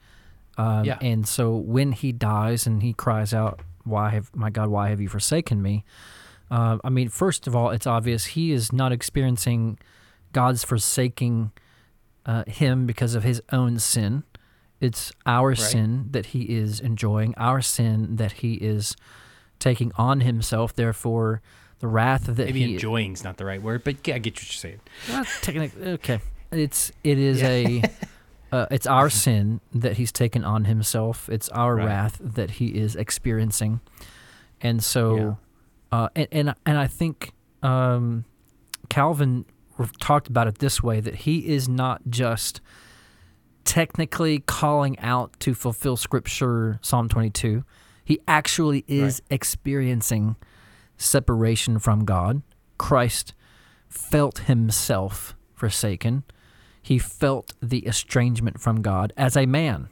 [0.57, 0.97] Um, Yeah.
[1.01, 4.69] And so when he dies and he cries out, "Why have my God?
[4.69, 5.83] Why have you forsaken me?"
[6.51, 9.77] Uh, I mean, first of all, it's obvious he is not experiencing
[10.33, 11.51] God's forsaking
[12.25, 14.23] uh, him because of his own sin.
[14.79, 18.95] It's our sin that he is enjoying, our sin that he is
[19.63, 20.75] taking on himself.
[20.75, 21.41] Therefore,
[21.79, 24.43] the wrath that Maybe he enjoying's not the right word, but yeah, I get what
[24.43, 24.79] you're saying.
[25.09, 26.19] well, technically, okay.
[26.51, 27.47] It's it is Yeah.
[27.49, 27.83] a
[28.51, 31.27] uh, it's our sin that he's taken on himself.
[31.29, 31.85] It's our Right.
[31.87, 33.79] wrath that he is experiencing,
[34.61, 35.37] and so,
[35.91, 37.31] uh, and, and and I think
[37.63, 38.25] um,
[38.89, 39.45] Calvin
[39.99, 42.61] talked about it this way: that he is not just
[43.65, 47.63] technically calling out to fulfill Scripture, Psalm twenty-two.
[48.03, 50.35] He actually is experiencing
[50.97, 52.41] separation from God.
[52.77, 53.33] Christ
[53.87, 56.23] felt himself forsaken.
[56.81, 59.89] He felt the estrangement from God as a man.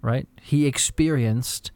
[0.00, 0.28] Right?
[0.40, 1.72] He experienced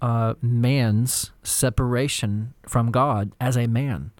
[0.00, 4.12] uh, man's separation from God as a man.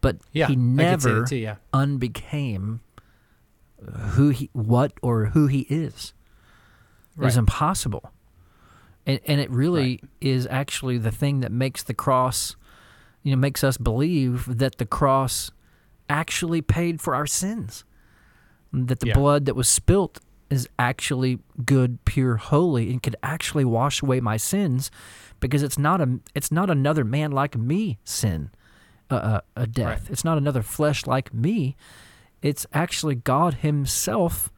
[0.00, 1.56] But Yeah, he I could say never too, yeah.
[1.72, 2.80] unbecame
[4.10, 6.12] who he what or who he is.
[7.16, 8.10] It was impossible.
[9.06, 12.56] And and it really is actually the thing that makes the cross
[13.22, 15.50] you know makes us believe that the cross
[16.08, 17.84] actually paid for our sins.
[18.72, 19.14] That the Yeah.
[19.14, 24.36] blood that was spilt is actually good, pure, holy, and could actually wash away my
[24.36, 24.90] sins,
[25.40, 28.50] because it's not a it's not another man like me sin,
[29.10, 30.02] uh, uh, a death.
[30.02, 30.10] Right.
[30.10, 31.76] It's not another flesh like me.
[32.42, 34.50] It's actually God Himself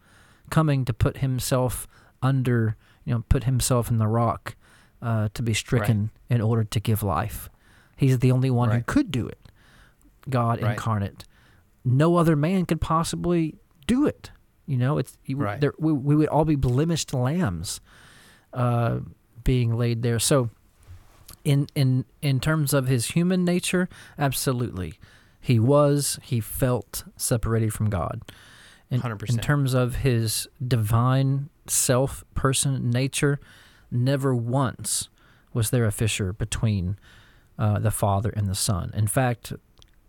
[0.51, 1.86] coming to put Himself
[2.20, 2.76] under,
[3.07, 4.54] you know, put Himself in the rock
[5.00, 7.48] uh, to be stricken in order to give life.
[7.96, 9.38] He's the only one who could do it.
[10.28, 10.72] God Right.
[10.72, 11.24] incarnate.
[11.84, 13.54] No other man could possibly
[13.86, 14.30] do it.
[14.66, 15.61] You know, it's you, Right.
[15.61, 17.80] there, we, we would all be blemished lambs
[18.52, 18.98] uh,
[19.44, 20.18] being laid there.
[20.18, 20.50] So,
[21.44, 23.88] in in in terms of his human nature,
[24.18, 24.94] absolutely,
[25.40, 28.22] he was he felt separated from God.
[28.91, 29.43] In, in 100%.
[29.43, 33.41] terms of his divine self, person, nature,
[33.91, 35.09] never once
[35.53, 36.99] was there a fissure between
[37.59, 38.93] uh, the Father and the Son.
[38.95, 39.53] In fact,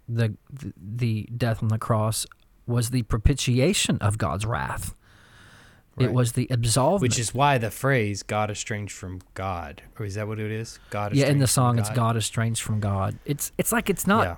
[0.07, 0.35] the
[0.77, 2.25] the death on the cross
[2.65, 4.93] was the propitiation of God's wrath.
[5.97, 7.01] It was the absolvement.
[7.01, 10.79] Which is why the phrase "God estranged from God," or is that what it is?
[10.91, 11.15] God.
[11.15, 13.17] yeah, in the song, it's God estranged from God.
[13.25, 14.23] It's it's like it's not.
[14.27, 14.35] Yeah.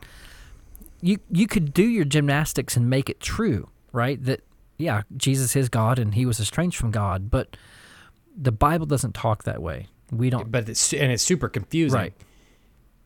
[1.02, 4.24] You you could do your gymnastics and make it true, right?
[4.24, 4.42] That
[4.78, 7.58] yeah, Jesus is God and he was estranged from God, but
[8.36, 9.88] the Bible doesn't talk that way.
[10.12, 10.52] We don't.
[10.52, 12.14] but it's and it's super confusing, Right.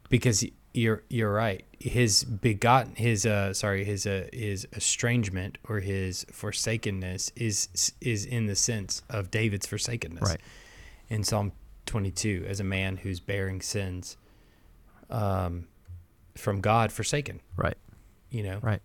[0.10, 1.64] Because you're you're right.
[1.80, 8.46] His begotten, his uh, sorry, his uh, his estrangement or his forsakenness is is in
[8.46, 10.42] the sense of David's forsakenness, Right.
[11.10, 11.52] In Psalm
[11.88, 14.16] 22, as a man who's bearing sins,
[15.10, 15.68] um,
[16.36, 17.40] from God forsaken.
[17.58, 17.78] Right.
[18.30, 18.82] You know, Right.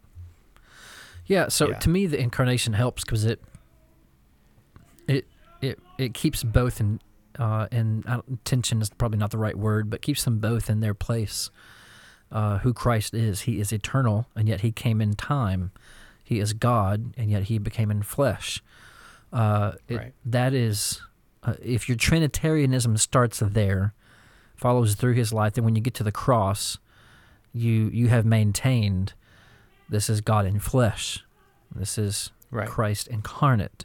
[1.28, 1.48] Yeah.
[1.48, 1.78] So Yeah.
[1.78, 3.40] to me, the incarnation helps because it
[5.06, 5.26] it
[5.60, 7.00] it it keeps both in
[7.38, 8.02] uh, in
[8.44, 11.50] tension is probably not the right word, but keeps them both in their place.
[12.30, 15.70] Uh, who Christ is, He is eternal, and yet He came in time.
[16.22, 18.62] He is God, and yet He became in flesh.
[19.32, 20.14] Uh, it- Right.
[20.26, 21.00] That is,
[21.42, 23.94] uh, if your Trinitarianism starts there,
[24.56, 26.76] follows through His life, then when you get to the cross,
[27.54, 29.14] you you have maintained
[29.88, 31.24] this is God in flesh.
[31.74, 32.68] This is Right.
[32.68, 33.84] Christ incarnate.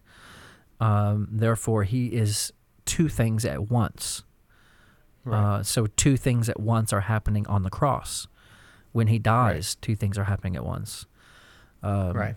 [0.79, 2.53] Um, therefore, he is
[2.85, 4.23] two things at once.
[5.25, 5.37] Right.
[5.37, 8.27] Uh, so, two things at once are happening on the cross.
[8.91, 11.05] When he dies, two things are happening at once.
[11.81, 12.35] Um, right.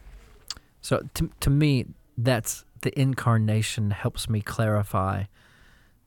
[0.80, 1.86] So, to, to me,
[2.16, 5.24] that's the incarnation helps me clarify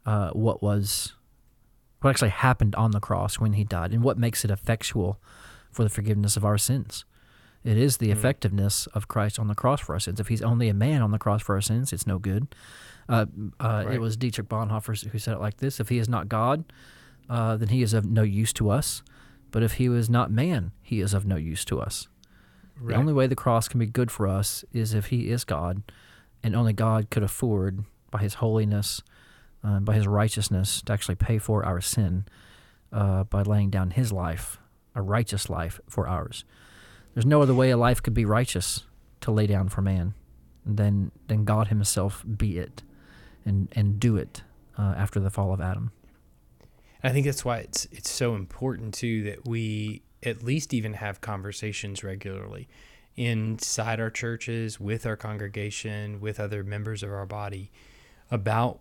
[0.05, 1.13] uh, what was,
[2.01, 5.19] what actually happened on the cross when he died, and what makes it effectual
[5.71, 7.05] for the forgiveness of our sins.
[7.63, 8.13] It is the Mhm.
[8.13, 10.19] effectiveness of Christ on the cross for our sins.
[10.19, 12.47] If he's only a man on the cross for our sins, it's no good.
[13.09, 13.25] Uh,
[13.59, 16.63] uh, It was Dietrich Bonhoeffer who said it like this If he is not God,
[17.29, 19.03] uh, then he is of no use to us.
[19.51, 22.07] But if he was not man, he is of no use to us.
[22.81, 22.93] right.
[22.93, 25.81] The only way the cross can be good for us is if he is God,
[26.41, 29.01] and only God could afford, by his holiness,
[29.65, 32.23] uh, by his righteousness, to actually pay for our sin
[32.93, 34.59] uh, by laying down his life,
[34.95, 36.45] a righteous life, for ours.
[37.13, 38.83] There's no other way a life could be righteous
[39.21, 40.13] to lay down for man
[40.65, 42.83] than, than God himself be it
[43.45, 44.43] and, and do it
[44.77, 45.91] uh, after the fall of Adam.
[47.03, 51.21] I think that's why it's it's so important too that we at least even have
[51.21, 52.67] conversations regularly.
[53.15, 57.71] inside our churches, with our congregation, with other members of our body
[58.31, 58.79] about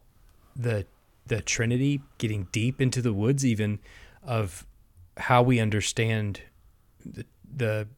[0.55, 0.87] the
[1.27, 3.81] the Trinity, getting deep into the woods even
[4.23, 4.67] of
[5.19, 6.41] how we understand
[7.05, 7.89] the, the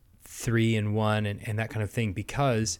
[0.45, 2.78] three and one and, and that kind of thing because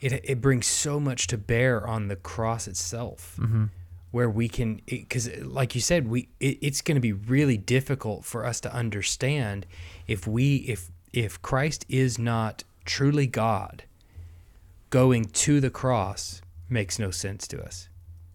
[0.00, 3.64] it, it brings so much to bear on the cross itself Mm-hmm.
[4.10, 8.24] where we can because like you said we it, it's going to be really difficult
[8.24, 9.66] for us to understand
[10.06, 13.84] if we if if christ is not truly god
[14.90, 17.88] going to the cross makes no sense to us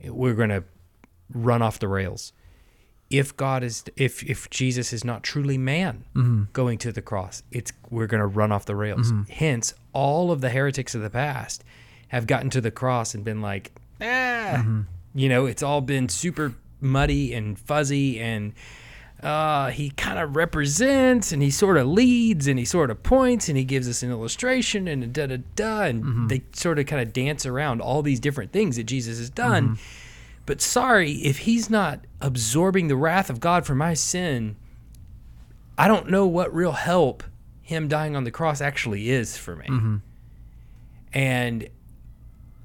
[0.06, 0.64] we're going to
[1.34, 2.34] run off the rails
[3.10, 6.44] if god is if if jesus is not truly man Mm-hmm.
[6.54, 9.12] going to the cross it's we're going to run off the rails.
[9.30, 11.64] Hence all of the heretics of the past
[12.10, 14.64] have gotten to the cross and been like ah.
[15.16, 18.54] You know it's all been super muddy and fuzzy and
[19.22, 23.50] uh, he kind of represents and he sort of leads and he sort of points
[23.50, 27.02] and he gives us an illustration and da da da and they sort of kind
[27.02, 29.78] of dance around all these different things that Jesus has done.
[30.50, 34.56] But sorry, if he's not absorbing the wrath of God for my sin,
[35.78, 37.24] I don't know what real help
[37.62, 39.68] him dying on the cross actually is for me.
[41.14, 41.70] And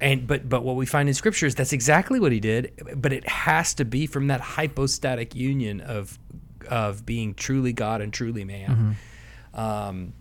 [0.00, 3.12] and but but what we find in scripture is that's exactly what he did, but
[3.12, 6.18] it has to be from that hypostatic union of
[6.66, 8.96] of being truly God and truly man.
[9.52, 10.14] Um,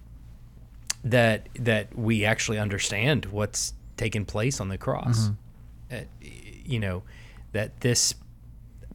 [1.05, 5.29] that that we actually understand what's taken place on the cross.
[5.89, 6.01] Uh,
[6.65, 7.03] you know,
[7.53, 8.13] that this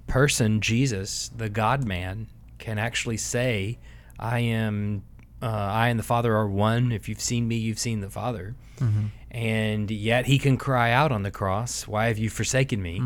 [0.07, 2.29] person, Jesus, the God man,
[2.59, 3.79] can actually say,
[4.19, 5.03] I am,
[5.43, 6.93] uh, I and the Father are one.
[6.93, 8.55] If you've seen me, you've seen the Father.
[9.31, 13.01] And yet he can cry out on the cross, Why have you forsaken me?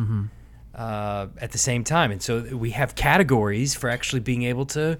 [0.74, 2.10] Uh, at the same time.
[2.10, 4.98] And so we have categories for actually being able to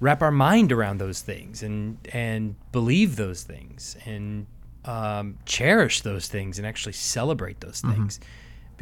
[0.00, 4.46] wrap our mind around those things and and believe those things and
[4.84, 8.18] um, cherish those things and actually celebrate those things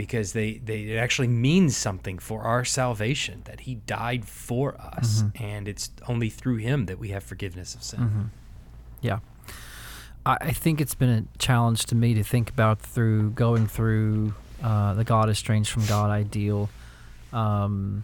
[0.01, 5.25] because they, they it actually means something for our salvation that he died for us
[5.35, 8.31] and it's only through him that we have forgiveness of sin.
[9.03, 9.19] Yeah.
[10.25, 14.33] I, I think it's been a challenge to me to think about through going through
[14.63, 16.71] uh, the God estranged from God ideal,
[17.35, 18.03] um,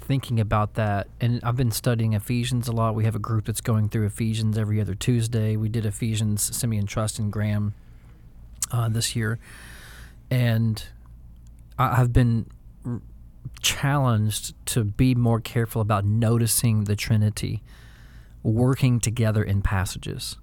[0.00, 1.06] thinking about that.
[1.20, 2.96] And I've been studying Ephesians a lot.
[2.96, 5.54] We have a group that's going through Ephesians every other Tuesday.
[5.54, 7.74] We did Ephesians, Simeon Trust and Graham
[8.72, 9.38] uh, this year.
[10.32, 10.82] And
[11.78, 12.46] I- I've been
[13.60, 17.62] challenged to be more careful about noticing the Trinity
[18.42, 20.36] working together in passages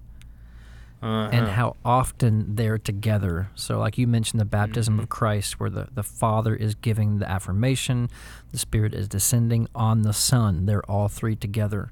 [1.31, 3.49] and how often they're together.
[3.55, 7.29] So, like you mentioned, the baptism of Christ, where the, the Father is giving the
[7.29, 8.09] affirmation,
[8.51, 10.65] the Spirit is descending on the Son.
[10.65, 11.91] They're all three together.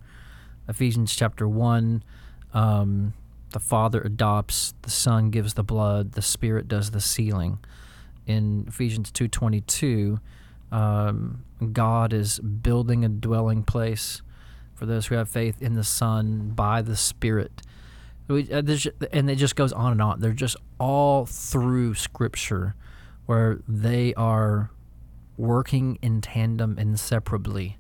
[0.68, 2.04] Ephesians chapter 1,
[2.56, 3.14] um,
[3.52, 7.60] the Father adopts, the Son gives the blood, the Spirit does the sealing.
[8.26, 10.20] In Ephesians 2.22,
[10.72, 14.22] um, God is building a dwelling place
[14.74, 17.62] for those who have faith in the Son by the Spirit.
[18.28, 18.64] We, uh,
[19.12, 20.20] and it just goes on and on.
[20.20, 22.76] They're just all through Scripture,
[23.26, 24.72] where they are
[25.38, 27.78] working in tandem, inseparably,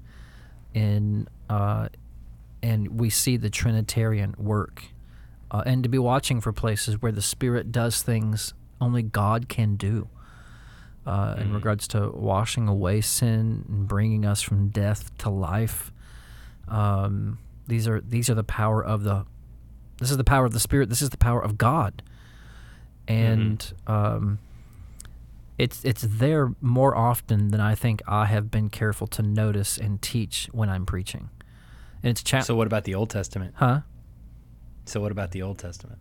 [0.73, 1.89] in uh,
[2.61, 4.85] and we see the Trinitarian work,
[5.51, 9.75] uh, and to be watching for places where the Spirit does things only God can
[9.75, 10.09] do.
[11.05, 15.91] Uh, in regards to washing away sin and bringing us from death to life,
[16.69, 17.37] um,
[17.67, 19.25] these are these are the power of the
[19.97, 20.87] this is the power of the spirit.
[20.89, 22.01] This is the power of god.
[23.07, 24.39] And um,
[25.57, 30.01] it's it's there more often than i think i have been careful to notice and
[30.01, 31.29] teach when i'm preaching.
[32.01, 33.53] And it's cha- So what about the Old Testament?
[33.57, 33.81] huh?
[34.85, 35.99] So what about the Old Testament?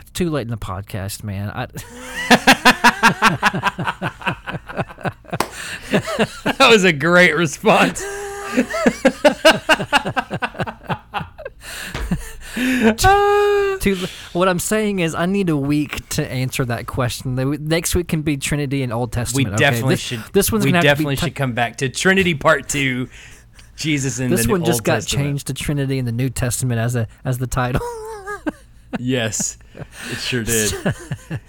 [0.00, 1.50] it's too late in the podcast man.
[1.50, 1.66] I,
[5.92, 8.02] that was a great response.
[13.80, 13.96] too,
[14.32, 18.08] what i'm saying is i need a week to answer that question The- next week
[18.08, 19.56] can be trinity and old We testament okay?
[19.56, 20.22] definitely this, should.
[20.32, 23.08] this one's we gonna have to be definitely should come back to Trinity Part Two.
[23.76, 25.26] Jesus in this the one Old just got Testament.
[25.28, 27.80] changed to trinity in the new testament as a as the title
[28.98, 29.56] Yes,
[30.10, 30.72] it sure did.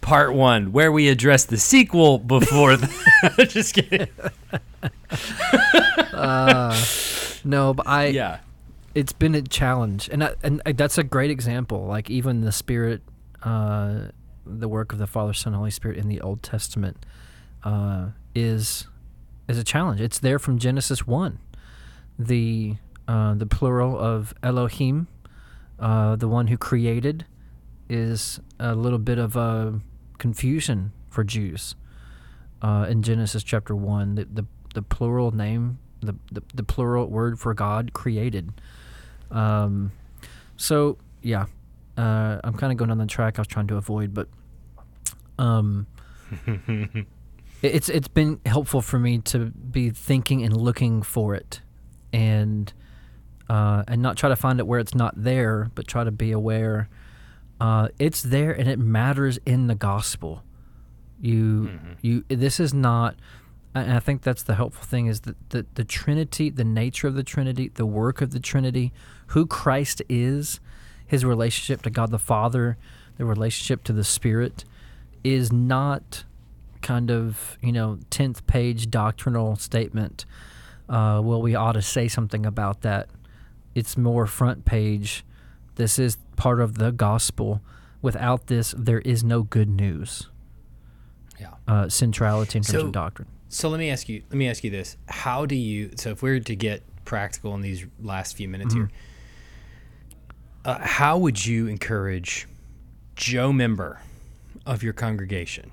[0.00, 3.46] Part one, where we address the sequel before the.
[3.50, 4.08] Just kidding.
[7.44, 8.38] no but i Yeah.
[8.94, 12.52] it's been a challenge and I, and I- that's a great example like even the
[12.52, 13.02] spirit
[13.42, 14.06] uh,
[14.44, 17.04] the work of the father son holy spirit in the old testament
[17.64, 18.86] uh, is
[19.48, 21.38] is a challenge it's there from genesis 1
[22.18, 22.76] the
[23.08, 25.08] uh, the plural of elohim
[25.78, 27.24] uh, the one who created,
[27.88, 29.80] is a little bit of a
[30.20, 31.74] confusion for Jews.
[32.62, 37.40] Uh, in Genesis chapter one, the, the the plural name, the, the the plural word
[37.40, 38.52] for God, created.
[39.30, 39.90] Um,
[40.56, 41.46] so yeah,
[41.96, 44.28] uh, I'm kind of going on the track I was trying to avoid, but
[45.38, 45.86] um,
[46.46, 47.06] it-
[47.62, 51.60] it's it's been helpful for me to be thinking and looking for it,
[52.12, 52.72] and
[53.48, 56.30] uh, and not try to find it where it's not there, but try to be
[56.30, 56.88] aware
[57.60, 60.42] uh, it's there and it matters in the gospel.
[61.20, 63.16] You you this is not.
[63.74, 67.14] And I think that's the helpful thing is that the, the Trinity, the nature of
[67.14, 68.92] the Trinity, the work of the Trinity,
[69.28, 70.58] who Christ is,
[71.06, 72.78] his relationship to God the Father,
[73.16, 74.64] the relationship to the Spirit,
[75.22, 76.24] is not
[76.82, 80.24] kind of, you know, 10th page doctrinal statement.
[80.88, 83.08] Uh, well, we ought to say something about that.
[83.74, 85.24] It's more front page.
[85.76, 87.60] This is part of the gospel.
[88.00, 90.30] Without this, there is no good news.
[91.38, 91.48] Yeah.
[91.68, 93.28] Uh, centrality in terms So- of doctrine.
[93.50, 94.22] So let me ask you.
[94.30, 95.90] Let me ask you this: How do you?
[95.96, 98.88] So if we are to get practical in these last few minutes here,
[100.64, 102.46] uh, how would you encourage
[103.16, 104.00] Joe member
[104.64, 105.72] of your congregation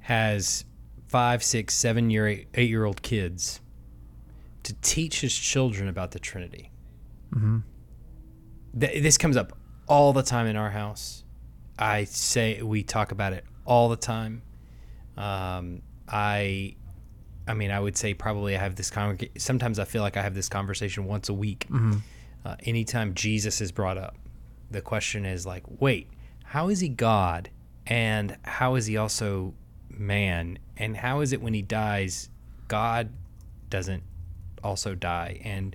[0.00, 0.64] has
[1.08, 3.60] five, six, seven year, eight, eight year old kids
[4.64, 6.70] to teach his children about the Trinity?
[8.78, 9.56] Th- this comes up
[9.88, 11.24] all the time in our house.
[11.78, 14.42] I say we talk about it all the time.
[15.16, 16.76] Um, I,
[17.48, 19.32] I mean, I would say probably I have this conversation.
[19.38, 21.66] Sometimes I feel like I have this conversation once a week.
[22.44, 24.16] Uh, anytime Jesus is brought up,
[24.70, 26.08] the question is like, wait,
[26.44, 27.50] how is he God,
[27.86, 29.54] and how is he also
[29.90, 32.30] man, and how is it when he dies,
[32.68, 33.10] God
[33.68, 34.02] doesn't
[34.62, 35.74] also die, and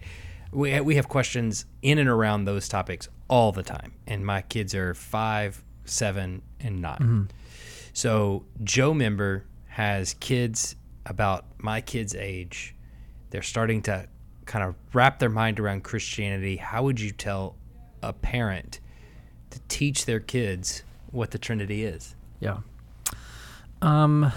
[0.55, 4.73] we we have questions in and around those topics all the time, and my kids
[4.73, 7.29] are five, seven, and 9
[7.93, 10.75] So Joe member has kids
[11.05, 12.75] about my kids' age.
[13.29, 14.07] They're starting to
[14.45, 16.55] kind of wrap their mind around Christianity.
[16.55, 17.55] How would you tell
[18.01, 18.79] a parent
[19.49, 22.15] to teach their kids what the Trinity is?
[22.39, 22.59] Yeah.
[23.81, 24.31] Um,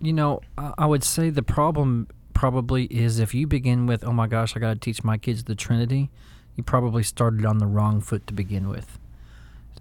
[0.00, 4.12] you know, I, I would say the problem probably is if you begin with, "Oh
[4.12, 6.10] my gosh, I got to teach my kids the Trinity,"
[6.56, 8.98] you probably started on the wrong foot to begin with.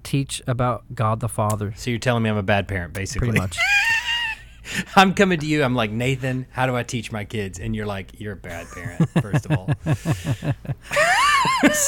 [0.04, 3.30] Teach about God the Father, So you're telling me I'm a bad parent, basically.
[3.30, 3.58] pretty much.
[4.96, 5.64] I'm coming to you.
[5.64, 6.46] I'm like Nathan.
[6.52, 7.60] How do I teach my kids?
[7.60, 9.10] And you're like, you're a bad parent.
[9.22, 9.70] First of all,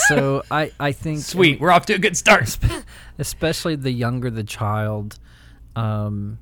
[0.07, 1.59] so I, I think sweet.
[1.59, 2.57] We're off to a good start.
[3.17, 5.17] especially the younger the child,
[5.75, 6.37] um,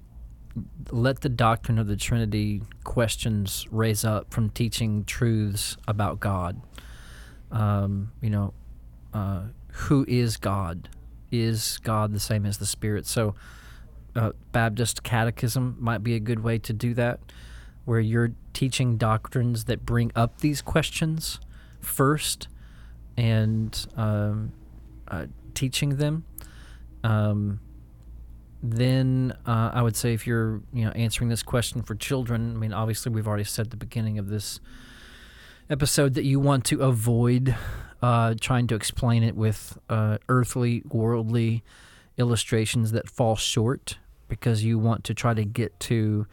[0.91, 6.61] let the doctrine of the Trinity questions raise up from teaching truths about God.
[7.51, 8.53] Um, you know,
[9.13, 10.89] uh, who is God?
[11.31, 13.07] Is God the same as the Spirit?
[13.07, 13.35] So,
[14.15, 17.19] uh, Baptist catechism might be a good way to do that,
[17.85, 21.39] where you're teaching doctrines that bring up these questions
[21.79, 22.47] first
[23.17, 24.53] and um,
[25.07, 25.25] uh,
[25.55, 26.25] teaching them.
[27.03, 27.59] Um,
[28.63, 32.59] then uh, I would say if you're you know answering this question for children, I
[32.59, 34.61] mean obviously we've already said at the beginning of this
[35.69, 37.55] episode that you want to avoid
[38.01, 41.63] uh, trying to explain it with uh, earthly, worldly
[42.17, 43.97] illustrations that fall short
[44.27, 46.25] because you want to try to get to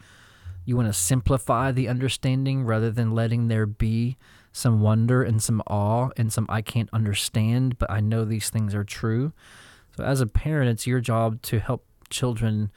[0.63, 4.15] you want to simplify the understanding rather than letting there be
[4.53, 8.75] some wonder and some awe and some I can't understand, but I know these things
[8.75, 9.33] are true.
[9.97, 12.71] So, as a parent, it's your job to help children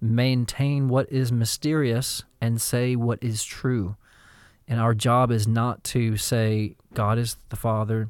[0.00, 3.96] maintain what is mysterious and say what is true.
[4.66, 8.08] And our job is not to say God is the Father,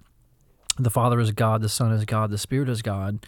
[0.79, 3.25] the Father is God, the Son is God, the Spirit is God,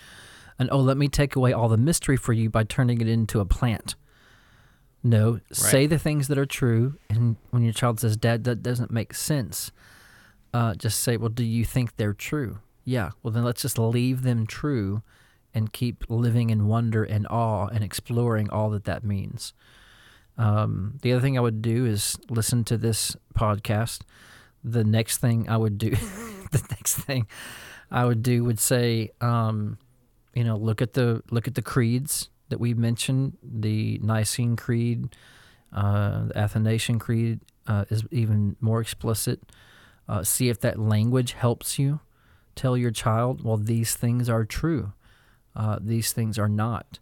[0.58, 3.40] and oh, let me take away all the mystery for you by turning it into
[3.40, 3.94] a plant.
[5.02, 6.96] No, say the things that are true.
[7.08, 9.72] And when your child says, Dad, that doesn't make sense,
[10.52, 12.58] uh, just say, Well, do you think they're true?
[12.84, 13.12] Yeah.
[13.22, 15.02] Well, then let's just leave them true
[15.54, 19.52] and keep living in wonder and awe and exploring all that that means.
[20.38, 24.00] Um, the other thing I would do is listen to this podcast.
[24.64, 25.90] The next thing I would do,
[26.50, 27.26] the next thing
[27.90, 29.78] I would do would say, um,
[30.34, 33.36] you know, look at the look at the creeds that we mentioned.
[33.42, 35.14] The Nicene Creed,
[35.72, 39.40] uh, the Athanasian Creed uh, is even more explicit.
[40.08, 42.00] Uh, see if that language helps you.
[42.56, 44.92] Tell your child, well, these things are true.
[45.54, 46.98] Uh, these things are not.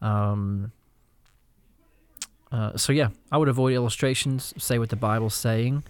[0.00, 0.72] Um,
[2.50, 4.52] uh, so yeah, I would avoid illustrations.
[4.58, 5.84] Say what the Bible's saying,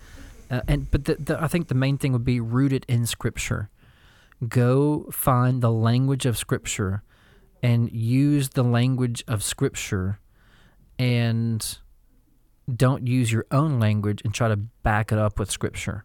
[0.50, 3.68] uh, and but the, the, I think the main thing would be rooted in Scripture.
[4.48, 7.02] go find the language of Scripture
[7.62, 10.18] and use the language of Scripture
[10.98, 11.78] and
[12.74, 16.04] don't use your own language and try to back it up with Scripture.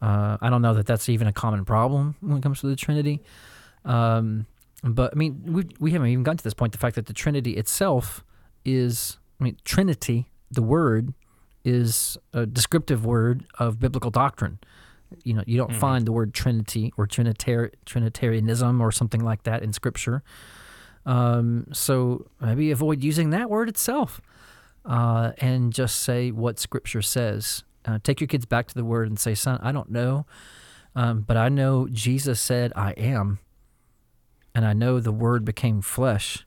[0.00, 2.76] Uh, I don't know that that's even a common problem when it comes to the
[2.76, 3.22] Trinity.
[3.84, 4.46] Um,
[4.84, 7.12] but I mean, we, we haven't even gotten to this point the fact that the
[7.12, 8.24] Trinity itself
[8.64, 11.14] is, I mean, Trinity, the word,
[11.64, 14.58] is a descriptive word of biblical doctrine.
[15.24, 15.80] You know, you don't Mhm.
[15.80, 20.22] find the word Trinity or Trinitar- Trinitarianism or something like that in Scripture.
[21.06, 24.20] Um, so maybe avoid using that word itself
[24.84, 27.64] uh, and just say what Scripture says.
[27.84, 30.26] Uh, take your kids back to the Word and say, "Son, I don't know,
[30.94, 33.38] um, but I know Jesus said I am,
[34.58, 36.44] and I know the Word became flesh,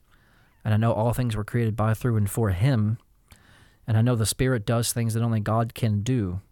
[0.62, 2.98] and I know all things were created by, through, and for Him,
[3.86, 6.42] and I know the Spirit does things that only God can do.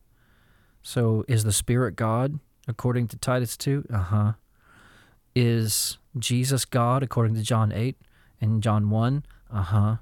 [0.83, 3.85] So, is the Spirit God according to Titus two?
[3.93, 4.33] Uh huh.
[5.35, 7.99] Is Jesus God according to John eight
[8.41, 9.23] and John one?
[9.53, 9.97] Uh huh.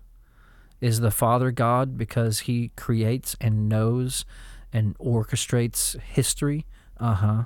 [0.80, 4.24] Is the Father God because He creates and knows
[4.72, 6.66] and orchestrates history?
[6.98, 7.42] Uh huh.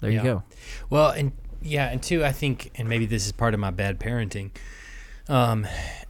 [0.00, 0.16] There Yeah.
[0.16, 0.42] you go.
[0.88, 1.32] Well, and
[1.62, 4.50] yeah, and two, I think, and maybe this is part of my bad parenting.
[5.28, 5.66] Um,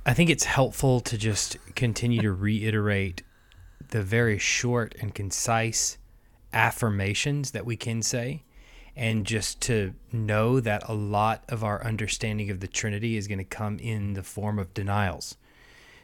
[0.07, 3.23] I think it's helpful to just continue to reiterate
[3.91, 5.99] the very short and concise
[6.53, 8.43] affirmations that we can say,
[8.97, 13.39] and just to know that a lot of our understanding of the Trinity is going
[13.39, 15.37] to come in the form of denials.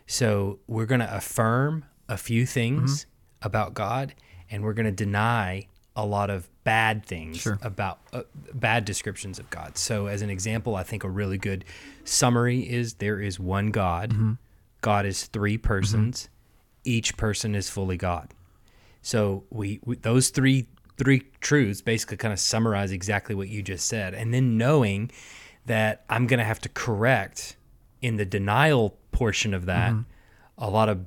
[0.06, 3.06] So we're going to affirm a few things
[3.42, 4.14] about God,
[4.50, 7.58] and we're going to deny a lot of bad things Sure.
[7.62, 8.22] about uh,
[8.54, 9.76] bad descriptions of God.
[9.78, 11.64] So, as an example, I think a really good
[12.04, 14.38] summary is there is one God.
[14.80, 16.28] God is three persons.
[16.84, 18.30] Each person is fully God.
[19.00, 23.86] So we, we those three three truths basically kind of summarize exactly what you just
[23.86, 25.10] said, and then knowing
[25.66, 27.56] that I'm going to have to correct
[28.02, 29.94] in the denial portion of that
[30.58, 31.04] a lot of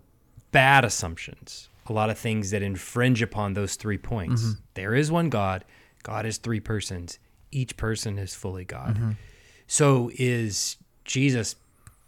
[0.51, 4.41] bad assumptions, a lot of things that infringe upon those three points.
[4.41, 4.59] Mm-hmm.
[4.73, 5.65] There is one God.
[6.03, 7.19] God is three persons.
[7.51, 8.95] Each person is fully God.
[8.95, 9.11] Mm-hmm.
[9.67, 11.55] So is Jesus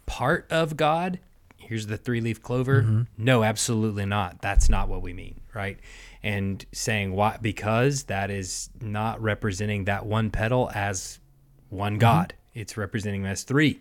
[0.06, 1.18] part of God?
[1.56, 2.82] Here's the three leaf clover.
[2.82, 3.02] Mm-hmm.
[3.16, 4.40] No, absolutely not.
[4.40, 5.78] That's not what we mean, right?
[6.22, 11.20] And saying why because that is not representing that one petal as
[11.68, 12.34] one God.
[12.54, 13.80] It's representing them as three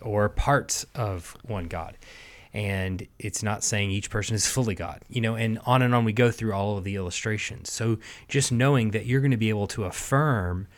[0.00, 1.96] or parts of one God.
[2.54, 6.04] And it's not saying each person is fully God, you know, and on and on
[6.04, 7.72] we go through all of the illustrations.
[7.72, 7.98] So
[8.28, 10.68] just knowing that you're going to be able to affirm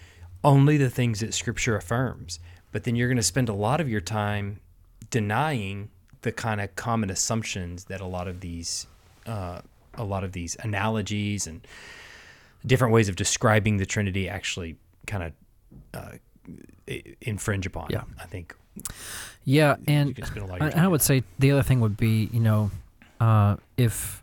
[0.43, 2.41] only the things that scripture affirms,
[2.72, 4.61] but then you're going to spend a lot of your time
[5.11, 5.91] denying
[6.22, 8.87] the kind of common assumptions that a lot of these,
[9.27, 9.61] uh,
[9.95, 11.66] a lot of these analogies and
[12.64, 15.33] different ways of describing the Trinity actually kind of
[15.93, 16.12] uh,
[17.20, 17.89] infringe upon.
[17.91, 18.03] Yeah.
[18.18, 18.57] I think
[19.45, 21.97] Yeah, and can spend a lot of I, I would say the other thing would
[21.97, 22.70] be, you know,
[23.20, 24.22] uh, if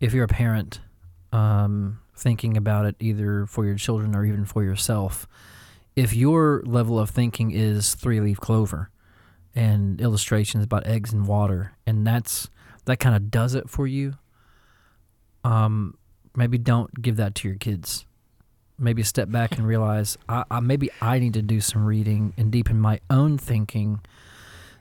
[0.00, 0.80] if you're a parent
[1.32, 5.26] um, thinking about it either for your children or even for yourself,
[5.96, 8.90] if your level of thinking is three leaf clover
[9.54, 12.48] and illustrations about eggs and water, and that's
[12.84, 14.14] that kind of does it for you,
[15.42, 15.96] um,
[16.36, 18.04] maybe don't give that to your kids.
[18.78, 22.50] Maybe step back and realize I, I, maybe I need to do some reading and
[22.50, 24.00] deepen my own thinking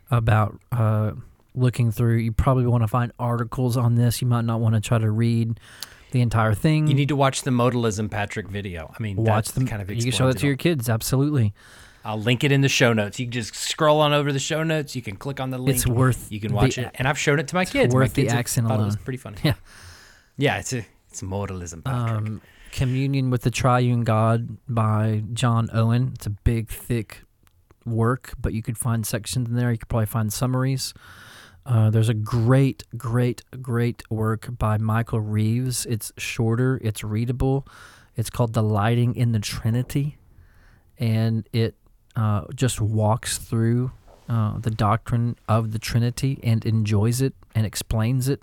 [0.09, 1.11] about uh,
[1.53, 2.17] looking through.
[2.17, 4.21] You probably want to find articles on this.
[4.21, 5.59] You might not want to try to read
[6.11, 6.87] the entire thing.
[6.87, 8.91] You need to watch the modalism Patrick video.
[8.97, 9.67] I mean, watch them.
[9.67, 10.89] Kind of you can show that to your kids.
[10.89, 11.53] Absolutely.
[12.05, 13.19] I'll link it in the show notes.
[13.19, 14.95] You can just scroll on over the show notes.
[14.95, 15.75] You can click on the link.
[15.75, 16.31] it's worth.
[16.31, 17.93] You can watch the, it, and I've shown it to my kids.
[17.93, 19.03] worth my the kids have accent thought It was alone.
[19.05, 19.37] pretty funny.
[19.43, 19.53] Yeah.
[20.37, 20.57] yeah.
[20.57, 22.17] It's a it's modalism, Patrick.
[22.17, 22.41] Um,
[22.73, 26.13] Communion with the Triune God by John Owen.
[26.15, 27.21] It's a big, thick
[27.85, 29.71] work, but you could find sections in there.
[29.71, 30.91] You could probably find summaries.
[31.67, 35.85] Uh, there's a great, great, great work by Michael Reeves.
[35.85, 37.67] It's shorter, it's readable.
[38.17, 40.17] It's called Delighting in the Trinity,
[40.97, 41.75] and it
[42.15, 43.91] uh, just walks through
[44.27, 48.41] uh, the doctrine of the Trinity and enjoys it and explains it,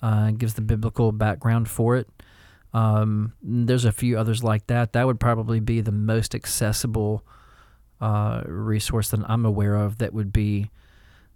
[0.00, 2.08] uh, gives the biblical background for it.
[2.74, 4.92] Um, there's a few others like that.
[4.92, 7.24] That would probably be the most accessible
[8.00, 10.70] uh, resource that I'm aware of that would be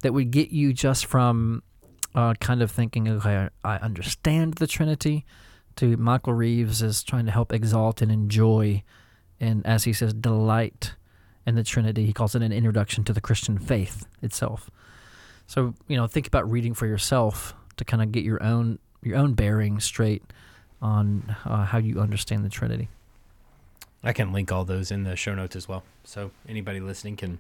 [0.03, 1.63] that would get you just from
[2.15, 5.25] uh, kind of thinking, okay, I understand the Trinity,
[5.77, 8.83] to Michael Reeves is trying to help exalt and enjoy,
[9.41, 10.95] and as he says, delight
[11.47, 12.07] in the Trinity.
[12.07, 14.71] He calls it an introduction to the Christian faith itself.
[15.47, 19.17] So you know, think about reading for yourself to kind of get your own your
[19.17, 20.23] own bearing straight
[20.83, 22.89] on uh, how you understand the Trinity.
[24.05, 25.85] I can link all those in the show notes as well.
[26.05, 27.39] So anybody listening can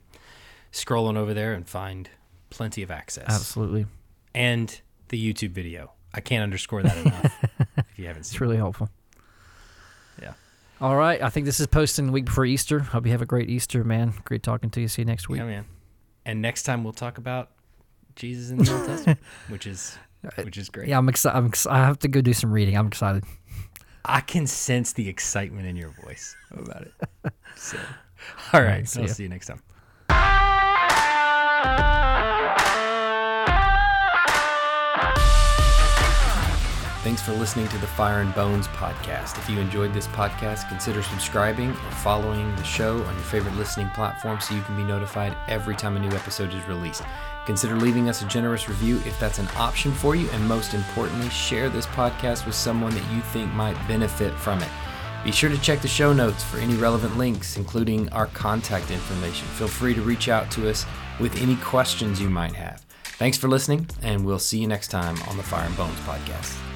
[0.70, 2.08] scroll on over there and find
[2.50, 3.28] plenty of access.
[3.28, 3.86] Absolutely.
[4.34, 5.90] And the YouTube video.
[6.14, 7.44] I can't underscore that enough
[7.76, 8.88] if you haven't seen It's really helpful.
[10.20, 10.34] Yeah.
[10.80, 11.20] All right.
[11.20, 12.80] I think this is posting the week before Easter.
[12.80, 14.14] Hope you have a great Easter, man.
[14.24, 14.88] Great talking to you.
[14.88, 15.40] See you next week.
[15.40, 15.64] Yeah, man.
[16.24, 17.50] And next time we'll talk about
[18.14, 19.18] Jesus in the Old Testament,
[19.48, 19.98] which is
[20.42, 20.88] which is great.
[20.88, 21.36] Yeah, I'm excited.
[21.36, 22.76] I'm ex- I have to go do some reading.
[22.76, 23.24] I'm excited.
[24.04, 26.94] I can sense the excitement in your voice about it.
[27.54, 27.76] So,
[28.54, 29.12] all right, right, see I'll ya.
[29.12, 29.60] see you next time.
[37.02, 39.36] Thanks for listening to the Fire and Bones podcast.
[39.36, 43.88] If you enjoyed this podcast, consider subscribing or following the show on your favorite listening
[43.90, 47.02] platform so you can be notified every time a new episode is released.
[47.46, 51.28] Consider leaving us a generous review if that's an option for you, and most importantly,
[51.30, 54.68] share this podcast with someone that you think might benefit from it.
[55.24, 59.46] Be sure to check the show notes for any relevant links, including our contact information.
[59.48, 60.84] Feel free to reach out to us
[61.20, 62.84] with any questions you might have.
[63.02, 66.71] Thanks for listening, and we'll see you next time on the Fire and Bones podcast.